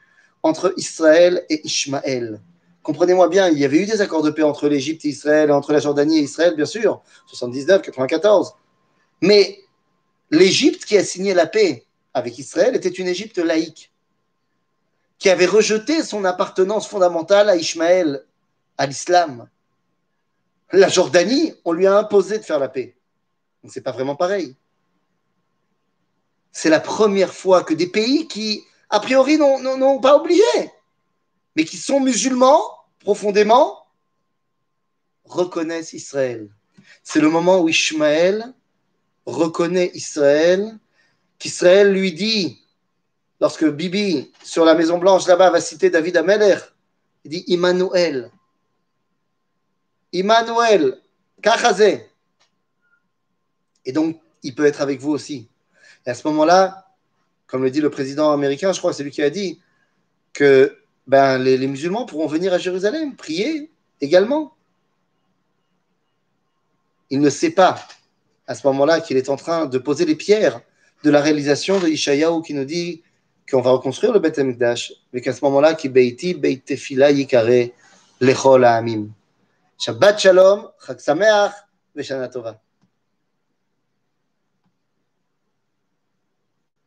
entre 0.44 0.74
Israël 0.78 1.46
et 1.50 1.66
Ishmaël 1.66 2.42
Comprenez-moi 2.84 3.30
bien, 3.30 3.48
il 3.48 3.58
y 3.58 3.64
avait 3.64 3.78
eu 3.78 3.86
des 3.86 4.02
accords 4.02 4.24
de 4.24 4.30
paix 4.30 4.44
entre 4.44 4.68
l'Égypte 4.68 5.06
et 5.06 5.08
Israël, 5.08 5.52
entre 5.54 5.72
la 5.72 5.80
Jordanie 5.80 6.20
et 6.20 6.24
Israël, 6.24 6.54
bien 6.56 6.66
sûr, 6.66 7.02
79, 7.28 7.82
94. 7.82 8.56
Mais 9.22 9.62
l'Égypte 10.30 10.84
qui 10.84 10.98
a 10.98 11.04
signé 11.04 11.34
la 11.34 11.48
paix 11.48 11.86
avec 12.14 12.38
Israël 12.38 12.76
était 12.76 12.90
une 12.90 13.08
Égypte 13.08 13.38
laïque, 13.38 13.94
qui 15.18 15.30
avait 15.30 15.46
rejeté 15.46 16.04
son 16.04 16.26
appartenance 16.26 16.86
fondamentale 16.86 17.50
à 17.50 17.56
Ishmaël, 17.56 18.26
à 18.78 18.86
l'islam. 18.86 19.48
La 20.74 20.90
Jordanie, 20.90 21.54
on 21.64 21.72
lui 21.72 21.88
a 21.88 21.98
imposé 21.98 22.38
de 22.38 22.44
faire 22.44 22.60
la 22.60 22.68
paix. 22.68 22.98
Donc 23.64 23.72
c'est 23.72 23.82
pas 23.82 23.94
vraiment 23.94 24.18
pareil. 24.18 24.58
C'est 26.52 26.70
la 26.70 26.82
première 26.82 27.34
fois 27.34 27.64
que 27.64 27.74
des 27.74 27.88
pays 27.88 28.28
qui, 28.28 28.66
a 28.94 29.00
priori, 29.00 29.40
n'ont 29.40 30.00
pas 30.00 30.16
obligé, 30.16 30.72
mais 31.56 31.66
qui 31.66 31.78
sont 31.78 32.00
musulmans 32.00 32.62
profondément, 33.00 33.88
reconnaissent 35.26 35.94
Israël. 35.94 36.48
C'est 37.02 37.20
le 37.20 37.32
moment 37.32 37.60
où 37.60 37.70
Ishmaël 37.70 38.54
reconnaît 39.26 39.90
Israël 39.96 40.78
qu'Israël 41.40 41.92
lui 41.92 42.14
dit, 42.14 42.62
lorsque 43.42 43.68
Bibi, 43.68 44.32
sur 44.44 44.64
la 44.64 44.76
Maison 44.76 45.00
Blanche 45.00 45.26
là-bas, 45.26 45.50
va 45.50 45.60
citer 45.60 45.90
David 45.90 46.18
Ameler, 46.18 46.58
il 47.26 47.32
dit 47.32 47.44
Immanuel. 47.48 48.30
Immanuel, 50.12 51.02
Kachazé. 51.42 52.08
Et 53.86 53.92
donc, 53.92 54.22
il 54.44 54.54
peut 54.54 54.68
être 54.68 54.82
avec 54.82 55.00
vous 55.00 55.12
aussi. 55.12 55.50
Et 56.06 56.12
à 56.12 56.14
ce 56.14 56.28
moment-là, 56.28 56.83
comme 57.54 57.64
le 57.64 57.70
dit 57.70 57.82
le 57.82 57.92
président 57.92 58.32
américain, 58.32 58.74
je 58.74 58.80
crois, 58.80 58.94
c'est 58.94 59.04
lui 59.04 59.12
qui 59.12 59.22
a 59.22 59.30
dit 59.30 59.60
que 60.34 60.76
ben, 61.06 61.38
les, 61.38 61.68
musulmans 61.68 62.04
pourront 62.04 62.26
venir 62.26 62.52
à 62.52 62.58
Jérusalem, 62.58 63.16
prier 63.16 63.70
également. 64.02 64.56
Il 67.12 67.20
ne 67.20 67.30
sait 67.30 67.52
pas 67.52 67.88
à 68.48 68.56
ce 68.56 68.66
moment-là 68.66 69.02
qu'il 69.02 69.18
est 69.18 69.30
en 69.30 69.36
train 69.36 69.68
de 69.68 69.78
poser 69.78 70.04
les 70.04 70.16
pierres 70.16 70.62
de 71.04 71.12
la 71.12 71.22
réalisation 71.22 71.80
de 71.80 71.88
Ishayahu 71.88 72.42
qui 72.42 72.56
nous 72.56 72.66
dit 72.66 73.04
qu'on 73.48 73.62
va 73.62 73.70
reconstruire 73.70 74.14
le 74.14 74.20
Beth 74.20 74.40
Amikdash, 74.40 74.92
mais 75.14 75.22
qu'à 75.22 75.32
ce 75.32 75.46
moment-là, 75.46 75.76
qui 75.76 75.90
beiti 75.90 76.34
beit 76.34 76.58
tefila 76.66 77.12
yikare 77.12 77.70
lechol 78.20 78.66
ha'amim. 78.66 79.12
Shabbat 79.78 80.18
shalom, 80.18 80.70
chag 80.88 80.98
sameach, 80.98 81.54
v'shana 81.96 82.30
tova. 82.30 82.63